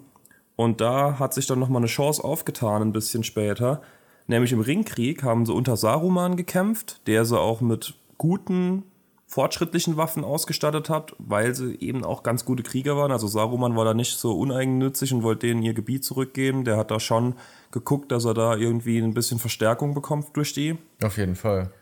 Und 0.57 0.81
da 0.81 1.19
hat 1.19 1.35
sich 1.35 1.47
dann 1.47 1.59
nochmal 1.59 1.81
eine 1.81 1.87
Chance 1.87 2.25
aufgetan, 2.25 2.83
ein 2.83 2.93
bisschen 2.93 3.23
später. 3.23 3.83
Nämlich 4.27 4.53
im 4.53 4.61
Ringkrieg 4.61 5.23
haben 5.23 5.47
sie 5.47 5.53
unter 5.53 5.77
Saruman 5.77 6.37
gekämpft, 6.37 7.07
der 7.07 7.25
sie 7.25 7.39
auch 7.39 7.61
mit 7.61 7.95
guten, 8.19 8.83
fortschrittlichen 9.27 9.97
Waffen 9.97 10.25
ausgestattet 10.25 10.89
hat, 10.89 11.15
weil 11.19 11.55
sie 11.55 11.75
eben 11.81 12.05
auch 12.05 12.23
ganz 12.23 12.45
gute 12.45 12.63
Krieger 12.63 12.97
waren. 12.97 13.11
Also 13.11 13.27
Saruman 13.27 13.77
war 13.77 13.85
da 13.85 13.93
nicht 13.93 14.19
so 14.19 14.39
uneigennützig 14.39 15.13
und 15.13 15.23
wollte 15.25 15.49
denen 15.49 15.63
ihr 15.63 15.75
Gebiet 15.75 16.05
zurückgeben. 16.05 16.65
Der 16.65 16.77
hat 16.77 16.91
da 16.91 17.01
schon 17.01 17.35
geguckt, 17.73 18.13
dass 18.13 18.25
er 18.25 18.35
da 18.35 18.57
irgendwie 18.57 18.99
ein 18.99 19.15
bisschen 19.15 19.39
Verstärkung 19.39 19.95
bekommt 19.95 20.37
durch 20.37 20.53
die. 20.53 20.79
Auf 21.03 21.19
jeden 21.19 21.35
Fall. 21.35 21.73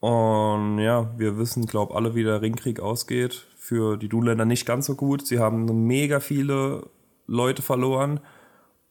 Und 0.00 0.78
ja, 0.78 1.12
wir 1.16 1.38
wissen, 1.38 1.66
glaube 1.66 1.94
alle, 1.94 2.14
wie 2.14 2.24
der 2.24 2.42
Ringkrieg 2.42 2.80
ausgeht. 2.80 3.46
Für 3.56 3.96
die 3.96 4.08
Dunländer 4.08 4.44
nicht 4.44 4.66
ganz 4.66 4.86
so 4.86 4.94
gut. 4.94 5.26
Sie 5.26 5.38
haben 5.38 5.86
mega 5.86 6.20
viele 6.20 6.88
Leute 7.26 7.62
verloren 7.62 8.20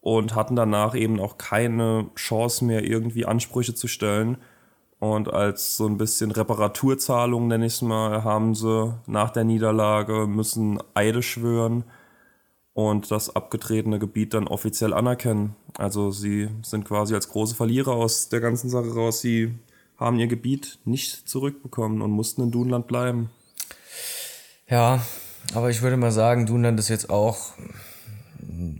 und 0.02 0.36
hatten 0.36 0.56
danach 0.56 0.95
eben 0.95 1.19
auch 1.19 1.38
keine 1.38 2.10
Chance 2.15 2.63
mehr, 2.63 2.84
irgendwie 2.84 3.26
Ansprüche 3.26 3.74
zu 3.74 3.88
stellen. 3.88 4.38
Und 4.99 5.31
als 5.34 5.77
so 5.77 5.88
ein 5.88 5.97
bisschen 5.97 6.31
Reparaturzahlung, 6.31 7.47
nenne 7.47 7.65
ich 7.65 7.73
es 7.73 7.81
mal, 7.81 8.23
haben 8.23 8.55
sie 8.55 8.93
nach 9.08 9.29
der 9.29 9.43
Niederlage 9.43 10.25
müssen 10.25 10.79
Eide 10.93 11.21
schwören 11.21 11.84
und 12.73 13.12
das 13.12 13.36
abgetretene 13.36 13.99
Gebiet 13.99 14.34
dann 14.34 14.47
offiziell 14.47 14.93
anerkennen. 14.93 15.55
Also 15.77 16.12
sie 16.12 16.49
sind 16.62 16.86
quasi 16.86 17.13
als 17.13 17.29
große 17.29 17.55
Verlierer 17.55 17.91
aus 17.91 18.29
der 18.29 18.39
ganzen 18.39 18.69
Sache 18.69 18.93
raus. 18.93 19.21
Sie 19.21 19.53
haben 19.97 20.19
ihr 20.19 20.27
Gebiet 20.27 20.79
nicht 20.86 21.27
zurückbekommen 21.27 22.01
und 22.01 22.12
mussten 22.12 22.43
in 22.43 22.51
Dunland 22.51 22.88
bleiben. 22.88 23.29
Ja, 24.67 25.01
aber 25.53 25.69
ich 25.69 25.81
würde 25.81 25.97
mal 25.97 26.12
sagen, 26.12 26.45
Dunland 26.45 26.79
ist 26.79 26.89
jetzt 26.89 27.10
auch, 27.10 27.53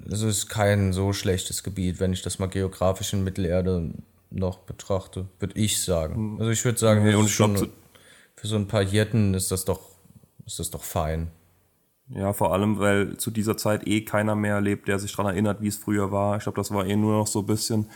es 0.10 0.22
ist 0.22 0.50
kein 0.50 0.94
so 0.94 1.14
schlechtes 1.14 1.64
Gebiet, 1.64 2.00
wenn 2.00 2.14
ich 2.14 2.22
das 2.22 2.40
mal 2.40 2.48
geografisch 2.48 3.14
in 3.14 3.24
Mittelerde 3.24 3.94
noch 4.30 4.60
betrachte, 4.60 5.28
würde 5.40 5.60
ich 5.60 5.82
sagen. 5.82 6.16
Hm. 6.16 6.40
Also 6.40 6.52
ich 6.52 6.64
würde 6.66 6.78
sagen, 6.78 7.04
nee, 7.04 7.16
und 7.16 7.30
schon, 7.30 7.56
für 8.36 8.48
so 8.48 8.56
ein 8.56 8.68
paar 8.68 8.84
Hirten 8.84 9.34
ist 9.34 9.52
das 9.52 9.66
doch, 9.66 9.82
ist 10.46 10.60
das 10.60 10.72
doch 10.72 10.84
fein. 10.84 11.32
Ja, 12.10 12.34
vor 12.34 12.54
allem, 12.54 12.78
weil 12.80 13.18
zu 13.18 13.32
dieser 13.32 13.58
Zeit 13.58 13.88
eh 13.88 14.02
keiner 14.02 14.36
mehr 14.36 14.62
lebt, 14.62 14.88
der 14.88 15.00
sich 15.00 15.12
daran 15.12 15.32
erinnert, 15.34 15.62
wie 15.62 15.68
es 15.68 15.78
früher 15.78 16.12
war. 16.12 16.38
Ich 16.38 16.44
glaube, 16.44 16.58
das 16.58 16.72
war 16.72 16.86
eh 16.86 16.96
nur 16.96 17.14
noch 17.14 17.28
so 17.28 17.40
ein 17.40 17.46
bisschen 17.48 17.90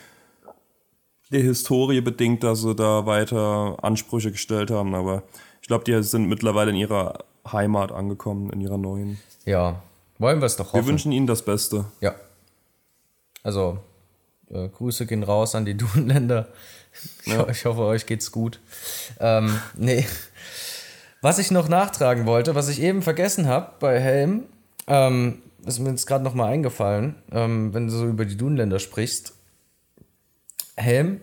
der 1.31 1.41
Historie 1.41 2.01
bedingt, 2.01 2.43
dass 2.43 2.61
sie 2.61 2.73
da 2.73 3.05
weiter 3.05 3.77
Ansprüche 3.83 4.31
gestellt 4.31 4.71
haben. 4.71 4.95
Aber 4.95 5.23
ich 5.61 5.67
glaube, 5.67 5.83
die 5.83 6.01
sind 6.01 6.27
mittlerweile 6.27 6.71
in 6.71 6.77
ihrer 6.77 7.23
Heimat 7.51 7.91
angekommen, 7.91 8.49
in 8.49 8.61
ihrer 8.61 8.77
neuen. 8.79 9.19
Ja, 9.45 9.81
wollen 10.17 10.41
wir 10.41 10.47
es 10.47 10.55
doch 10.55 10.73
hoffen. 10.73 10.85
Wir 10.85 10.87
wünschen 10.87 11.11
ihnen 11.11 11.27
das 11.27 11.43
Beste. 11.43 11.85
Ja. 12.01 12.15
Also, 13.43 13.79
äh, 14.51 14.67
Grüße 14.67 15.05
gehen 15.05 15.23
raus 15.23 15.55
an 15.55 15.65
die 15.65 15.75
Dunländer. 15.77 16.47
Ja. 17.25 17.47
Ich 17.49 17.65
hoffe, 17.65 17.81
euch 17.81 18.05
geht's 18.05 18.31
gut. 18.31 18.59
Ähm, 19.19 19.59
nee. 19.75 20.05
Was 21.21 21.37
ich 21.37 21.51
noch 21.51 21.67
nachtragen 21.67 22.25
wollte, 22.25 22.55
was 22.55 22.69
ich 22.69 22.81
eben 22.81 23.01
vergessen 23.01 23.47
habe 23.47 23.73
bei 23.79 23.99
Helm, 23.99 24.45
ähm, 24.87 25.41
ist 25.65 25.79
mir 25.79 25.89
jetzt 25.89 26.07
gerade 26.07 26.23
nochmal 26.23 26.53
eingefallen, 26.53 27.15
ähm, 27.31 27.73
wenn 27.73 27.87
du 27.87 27.93
so 27.93 28.07
über 28.07 28.25
die 28.25 28.37
Dunländer 28.37 28.79
sprichst. 28.79 29.33
Helm 30.75 31.19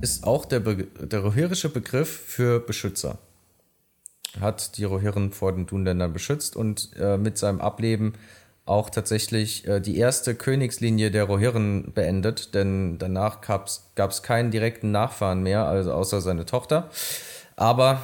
ist 0.00 0.24
auch 0.24 0.44
der, 0.44 0.60
Be 0.60 0.84
der 0.84 1.20
rohirrische 1.20 1.68
Begriff 1.68 2.08
für 2.08 2.60
Beschützer. 2.60 3.18
Hat 4.40 4.76
die 4.76 4.84
Rohirren 4.84 5.32
vor 5.32 5.52
den 5.52 5.66
Dunländern 5.66 6.12
beschützt 6.12 6.54
und 6.54 6.90
äh, 6.98 7.16
mit 7.16 7.38
seinem 7.38 7.60
Ableben 7.60 8.14
auch 8.68 8.90
tatsächlich 8.90 9.66
äh, 9.66 9.80
die 9.80 9.96
erste 9.96 10.34
Königslinie 10.34 11.10
der 11.10 11.24
Rohirren 11.24 11.92
beendet, 11.94 12.54
denn 12.54 12.98
danach 12.98 13.40
gab 13.40 13.66
es 13.66 14.22
keinen 14.22 14.50
direkten 14.50 14.90
Nachfahren 14.90 15.42
mehr, 15.42 15.64
also 15.64 15.92
außer 15.92 16.20
seine 16.20 16.44
Tochter. 16.44 16.90
Aber 17.56 18.02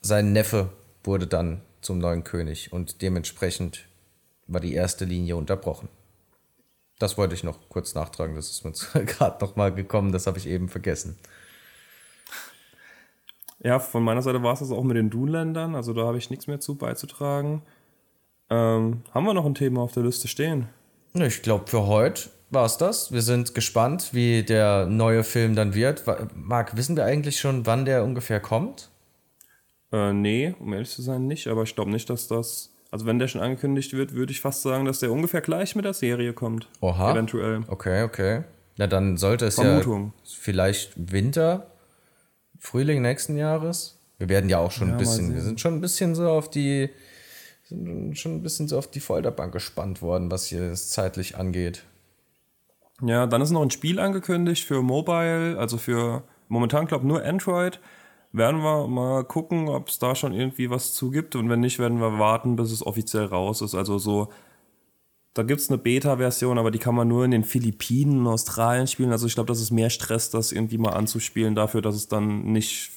sein 0.00 0.32
Neffe 0.32 0.70
wurde 1.02 1.26
dann 1.26 1.60
zum 1.80 1.98
neuen 1.98 2.24
König 2.24 2.72
und 2.72 3.02
dementsprechend 3.02 3.86
war 4.46 4.60
die 4.60 4.74
erste 4.74 5.04
Linie 5.04 5.36
unterbrochen. 5.36 5.88
Das 6.98 7.18
wollte 7.18 7.34
ich 7.34 7.44
noch 7.44 7.68
kurz 7.68 7.94
nachtragen, 7.94 8.36
das 8.36 8.50
ist 8.50 8.64
mir 8.64 9.04
gerade 9.04 9.44
noch 9.44 9.56
mal 9.56 9.74
gekommen, 9.74 10.12
das 10.12 10.26
habe 10.26 10.38
ich 10.38 10.46
eben 10.46 10.68
vergessen. 10.68 11.18
Ja, 13.58 13.80
von 13.80 14.04
meiner 14.04 14.22
Seite 14.22 14.42
war 14.42 14.52
es 14.52 14.60
das 14.60 14.70
auch 14.70 14.84
mit 14.84 14.96
den 14.96 15.10
Dunländern, 15.10 15.74
also 15.74 15.92
da 15.92 16.06
habe 16.06 16.18
ich 16.18 16.30
nichts 16.30 16.46
mehr 16.46 16.60
zu 16.60 16.76
beizutragen. 16.76 17.62
Ähm, 18.50 19.02
haben 19.12 19.24
wir 19.24 19.34
noch 19.34 19.46
ein 19.46 19.54
Thema 19.54 19.82
auf 19.82 19.92
der 19.92 20.04
Liste 20.04 20.28
stehen? 20.28 20.68
Ich 21.14 21.42
glaube, 21.42 21.66
für 21.66 21.86
heute 21.86 22.30
war 22.50 22.66
es 22.66 22.76
das. 22.76 23.12
Wir 23.12 23.22
sind 23.22 23.54
gespannt, 23.54 24.10
wie 24.12 24.42
der 24.42 24.86
neue 24.86 25.24
Film 25.24 25.56
dann 25.56 25.74
wird. 25.74 26.04
Marc, 26.34 26.76
wissen 26.76 26.96
wir 26.96 27.04
eigentlich 27.04 27.40
schon, 27.40 27.66
wann 27.66 27.84
der 27.84 28.04
ungefähr 28.04 28.40
kommt? 28.40 28.90
Äh, 29.92 30.12
nee, 30.12 30.54
um 30.58 30.72
ehrlich 30.72 30.90
zu 30.90 31.02
sein, 31.02 31.26
nicht. 31.26 31.46
Aber 31.48 31.62
ich 31.62 31.74
glaube 31.74 31.90
nicht, 31.90 32.08
dass 32.10 32.28
das. 32.28 32.72
Also, 32.90 33.04
wenn 33.06 33.18
der 33.18 33.28
schon 33.28 33.40
angekündigt 33.40 33.92
wird, 33.94 34.14
würde 34.14 34.32
ich 34.32 34.40
fast 34.40 34.62
sagen, 34.62 34.84
dass 34.84 35.00
der 35.00 35.10
ungefähr 35.10 35.40
gleich 35.40 35.74
mit 35.74 35.84
der 35.84 35.94
Serie 35.94 36.32
kommt. 36.32 36.68
Oha. 36.80 37.12
Eventuell. 37.12 37.64
Okay, 37.66 38.02
okay. 38.02 38.44
Na, 38.76 38.86
dann 38.86 39.16
sollte 39.16 39.46
es 39.46 39.56
Vermutung. 39.56 40.12
ja 40.24 40.30
vielleicht 40.38 40.92
Winter, 41.12 41.66
Frühling 42.58 43.02
nächsten 43.02 43.36
Jahres. 43.36 43.98
Wir 44.18 44.28
werden 44.28 44.48
ja 44.48 44.58
auch 44.58 44.70
schon 44.70 44.88
ja, 44.88 44.94
ein 44.94 44.98
bisschen, 44.98 45.34
wir 45.34 45.42
sind 45.42 45.60
schon 45.60 45.74
ein 45.74 45.80
bisschen 45.80 46.14
so 46.14 46.28
auf 46.28 46.50
die, 46.50 46.90
sind 47.66 48.16
schon 48.16 48.36
ein 48.36 48.42
bisschen 48.42 48.68
so 48.68 48.78
auf 48.78 48.88
die 48.88 49.00
Folterbank 49.00 49.52
gespannt 49.52 50.00
worden, 50.00 50.30
was 50.30 50.46
hier 50.46 50.72
zeitlich 50.74 51.36
angeht. 51.36 51.84
Ja, 53.02 53.26
dann 53.26 53.42
ist 53.42 53.50
noch 53.50 53.62
ein 53.62 53.70
Spiel 53.70 53.98
angekündigt 53.98 54.64
für 54.64 54.82
Mobile, 54.82 55.58
also 55.58 55.76
für 55.76 56.22
momentan, 56.48 56.86
glaube 56.86 57.04
ich, 57.04 57.08
nur 57.08 57.24
Android 57.24 57.80
werden 58.32 58.62
wir 58.62 58.86
mal 58.86 59.24
gucken, 59.24 59.68
ob 59.68 59.88
es 59.88 59.98
da 59.98 60.14
schon 60.14 60.32
irgendwie 60.32 60.70
was 60.70 60.94
zu 60.94 61.10
gibt. 61.10 61.36
Und 61.36 61.48
wenn 61.48 61.60
nicht, 61.60 61.78
werden 61.78 62.00
wir 62.00 62.18
warten, 62.18 62.56
bis 62.56 62.70
es 62.70 62.86
offiziell 62.86 63.24
raus 63.24 63.62
ist. 63.62 63.74
Also 63.74 63.98
so, 63.98 64.28
da 65.34 65.42
gibt 65.42 65.60
es 65.60 65.70
eine 65.70 65.78
Beta-Version, 65.78 66.58
aber 66.58 66.70
die 66.70 66.78
kann 66.78 66.94
man 66.94 67.08
nur 67.08 67.24
in 67.24 67.30
den 67.30 67.44
Philippinen, 67.44 68.26
Australien 68.26 68.86
spielen. 68.86 69.12
Also 69.12 69.26
ich 69.26 69.34
glaube, 69.34 69.48
das 69.48 69.60
ist 69.60 69.70
mehr 69.70 69.90
Stress, 69.90 70.30
das 70.30 70.52
irgendwie 70.52 70.78
mal 70.78 70.90
anzuspielen, 70.90 71.54
dafür, 71.54 71.82
dass 71.82 71.94
es 71.94 72.08
dann 72.08 72.52
nicht 72.52 72.92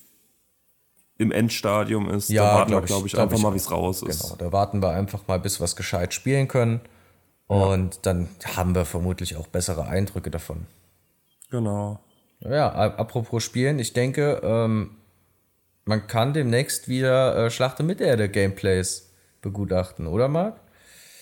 im 1.20 1.32
Endstadium 1.32 2.10
ist. 2.10 2.30
Ja, 2.30 2.44
da 2.44 2.56
warten 2.56 2.72
wir, 2.72 2.82
glaube 2.82 3.06
ich, 3.06 3.14
glaub 3.14 3.26
einfach 3.26 3.38
ich 3.38 3.44
mal, 3.44 3.54
wie 3.54 3.58
es 3.58 3.72
raus 3.72 4.02
ist. 4.02 4.24
Genau, 4.24 4.36
da 4.38 4.52
warten 4.52 4.82
wir 4.82 4.92
einfach 4.92 5.28
mal, 5.28 5.40
bis 5.40 5.60
wir 5.60 5.66
es 5.66 5.76
gescheit 5.76 6.14
spielen 6.14 6.48
können. 6.48 6.80
Und 7.48 7.96
ja. 7.96 8.02
dann 8.04 8.30
haben 8.56 8.74
wir 8.74 8.86
vermutlich 8.86 9.36
auch 9.36 9.48
bessere 9.48 9.86
Eindrücke 9.86 10.32
davon. 10.32 10.66
Genau. 11.52 12.00
Ja, 12.40 12.70
apropos 12.70 13.44
Spielen, 13.44 13.80
ich 13.80 13.92
denke, 13.92 14.40
ähm, 14.44 14.92
man 15.84 16.08
kann 16.08 16.34
demnächst 16.34 16.88
wieder 16.88 17.36
äh, 17.36 17.52
Schlacht 17.52 17.80
mit 17.82 18.00
Erde 18.00 18.30
Gameplays 18.30 19.12
begutachten, 19.42 20.08
oder 20.08 20.30
Marc? 20.30 20.62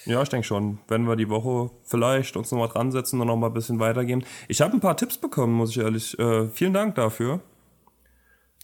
Ja, 0.05 0.21
ich 0.21 0.29
denke 0.29 0.45
schon. 0.45 0.77
Wenn 0.87 1.03
wir 1.05 1.15
die 1.15 1.29
Woche 1.29 1.71
vielleicht 1.85 2.37
uns 2.37 2.51
nochmal 2.51 2.69
dran 2.69 2.91
setzen 2.91 3.19
und 3.19 3.27
nochmal 3.27 3.49
ein 3.49 3.53
bisschen 3.53 3.79
weitergehen. 3.79 4.23
Ich 4.47 4.61
habe 4.61 4.73
ein 4.73 4.79
paar 4.79 4.95
Tipps 4.95 5.17
bekommen, 5.17 5.53
muss 5.53 5.71
ich 5.71 5.79
ehrlich. 5.79 6.17
Äh, 6.19 6.49
vielen 6.49 6.73
Dank 6.73 6.95
dafür. 6.95 7.41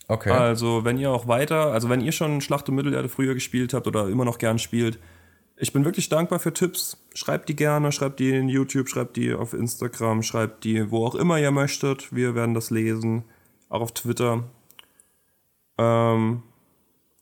Okay. 0.08 0.32
Also, 0.32 0.84
wenn 0.84 0.98
ihr 0.98 1.12
auch 1.12 1.28
weiter, 1.28 1.72
also 1.72 1.90
wenn 1.90 2.02
ihr 2.02 2.12
schon 2.12 2.42
Schlacht 2.42 2.68
um 2.70 2.76
Mittelerde 2.76 3.10
früher 3.10 3.34
gespielt 3.34 3.74
habt 3.74 3.88
oder 3.88 4.10
immer 4.10 4.26
noch 4.26 4.38
gern 4.38 4.60
spielt, 4.60 5.00
ich 5.56 5.72
bin 5.72 5.86
wirklich 5.86 6.10
dankbar 6.10 6.40
für 6.40 6.54
Tipps. 6.54 6.98
Schreibt 7.14 7.48
die 7.48 7.56
gerne, 7.56 7.92
schreibt 7.92 8.20
die 8.20 8.32
in 8.32 8.50
YouTube, 8.50 8.90
schreibt 8.90 9.16
die 9.16 9.34
auf 9.34 9.54
Instagram, 9.54 10.24
schreibt 10.24 10.64
die 10.64 10.92
wo 10.92 11.06
auch 11.06 11.16
immer 11.16 11.40
ihr 11.40 11.52
möchtet. 11.52 12.14
Wir 12.14 12.36
werden 12.36 12.54
das 12.54 12.70
lesen. 12.70 13.24
Auch 13.70 13.82
auf 13.82 13.94
Twitter. 13.94 14.44
Ähm, 15.78 16.44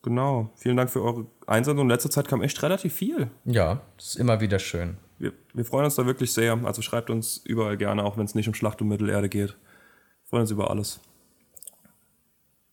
genau. 0.02 0.50
Vielen 0.56 0.76
Dank 0.76 0.90
für 0.90 1.02
eure 1.02 1.26
Einsendung. 1.46 1.86
In 1.86 1.90
letzter 1.90 2.10
Zeit 2.10 2.28
kam 2.28 2.42
echt 2.42 2.62
relativ 2.62 2.94
viel. 2.94 3.30
Ja, 3.44 3.82
das 3.96 4.08
ist 4.08 4.16
immer 4.16 4.40
wieder 4.40 4.58
schön. 4.58 4.96
Wir, 5.18 5.32
wir 5.52 5.64
freuen 5.64 5.84
uns 5.84 5.94
da 5.94 6.06
wirklich 6.06 6.32
sehr. 6.32 6.58
Also 6.64 6.82
schreibt 6.82 7.10
uns 7.10 7.38
überall 7.44 7.76
gerne, 7.76 8.02
auch 8.04 8.16
wenn 8.16 8.24
es 8.24 8.34
nicht 8.34 8.48
um 8.48 8.54
Schlacht 8.54 8.82
um 8.82 8.88
Mittelerde 8.88 9.28
geht. 9.28 9.50
Wir 9.50 10.28
freuen 10.28 10.40
uns 10.42 10.50
über 10.50 10.70
alles. 10.70 11.00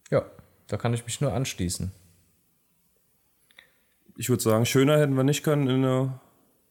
Ja, 0.09 0.25
da 0.67 0.77
kann 0.77 0.93
ich 0.93 1.05
mich 1.05 1.21
nur 1.21 1.33
anschließen. 1.33 1.91
Ich 4.15 4.29
würde 4.29 4.43
sagen, 4.43 4.65
schöner 4.65 4.99
hätten 4.99 5.15
wir 5.15 5.23
nicht 5.23 5.43
können, 5.43 5.67
in 5.67 5.83
eine, 5.83 6.19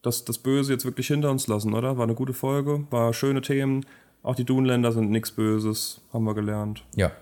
das, 0.02 0.24
das 0.24 0.38
Böse 0.38 0.72
jetzt 0.72 0.84
wirklich 0.84 1.06
hinter 1.06 1.30
uns 1.30 1.46
lassen, 1.46 1.74
oder? 1.74 1.96
War 1.96 2.04
eine 2.04 2.14
gute 2.14 2.34
Folge, 2.34 2.86
war 2.90 3.12
schöne 3.12 3.40
Themen. 3.40 3.86
Auch 4.22 4.34
die 4.34 4.44
Dunländer 4.44 4.92
sind 4.92 5.10
nichts 5.10 5.30
Böses, 5.30 6.00
haben 6.12 6.24
wir 6.24 6.34
gelernt. 6.34 6.84
Ja, 6.94 7.12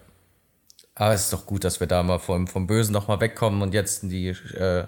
aber 0.97 1.13
es 1.13 1.25
ist 1.25 1.33
doch 1.33 1.47
gut, 1.47 1.63
dass 1.63 1.79
wir 1.79 1.87
da 1.87 2.03
mal 2.03 2.19
vom, 2.19 2.47
vom 2.47 2.67
Bösen 2.67 2.93
nochmal 2.93 3.21
wegkommen 3.21 3.61
und 3.61 3.75
jetzt 3.75 4.03
in 4.03 4.09
die 4.09 4.29
äh, 4.29 4.87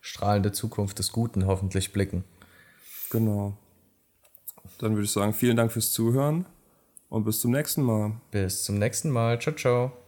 strahlende 0.00 0.50
Zukunft 0.52 0.98
des 0.98 1.12
Guten 1.12 1.46
hoffentlich 1.46 1.92
blicken. 1.92 2.24
Genau. 3.10 3.56
Dann 4.78 4.92
würde 4.92 5.04
ich 5.04 5.12
sagen, 5.12 5.32
vielen 5.32 5.56
Dank 5.56 5.70
fürs 5.70 5.92
Zuhören 5.92 6.46
und 7.08 7.24
bis 7.24 7.40
zum 7.40 7.52
nächsten 7.52 7.82
Mal. 7.82 8.20
Bis 8.32 8.64
zum 8.64 8.78
nächsten 8.78 9.10
Mal. 9.10 9.40
Ciao, 9.40 9.54
ciao. 9.54 10.05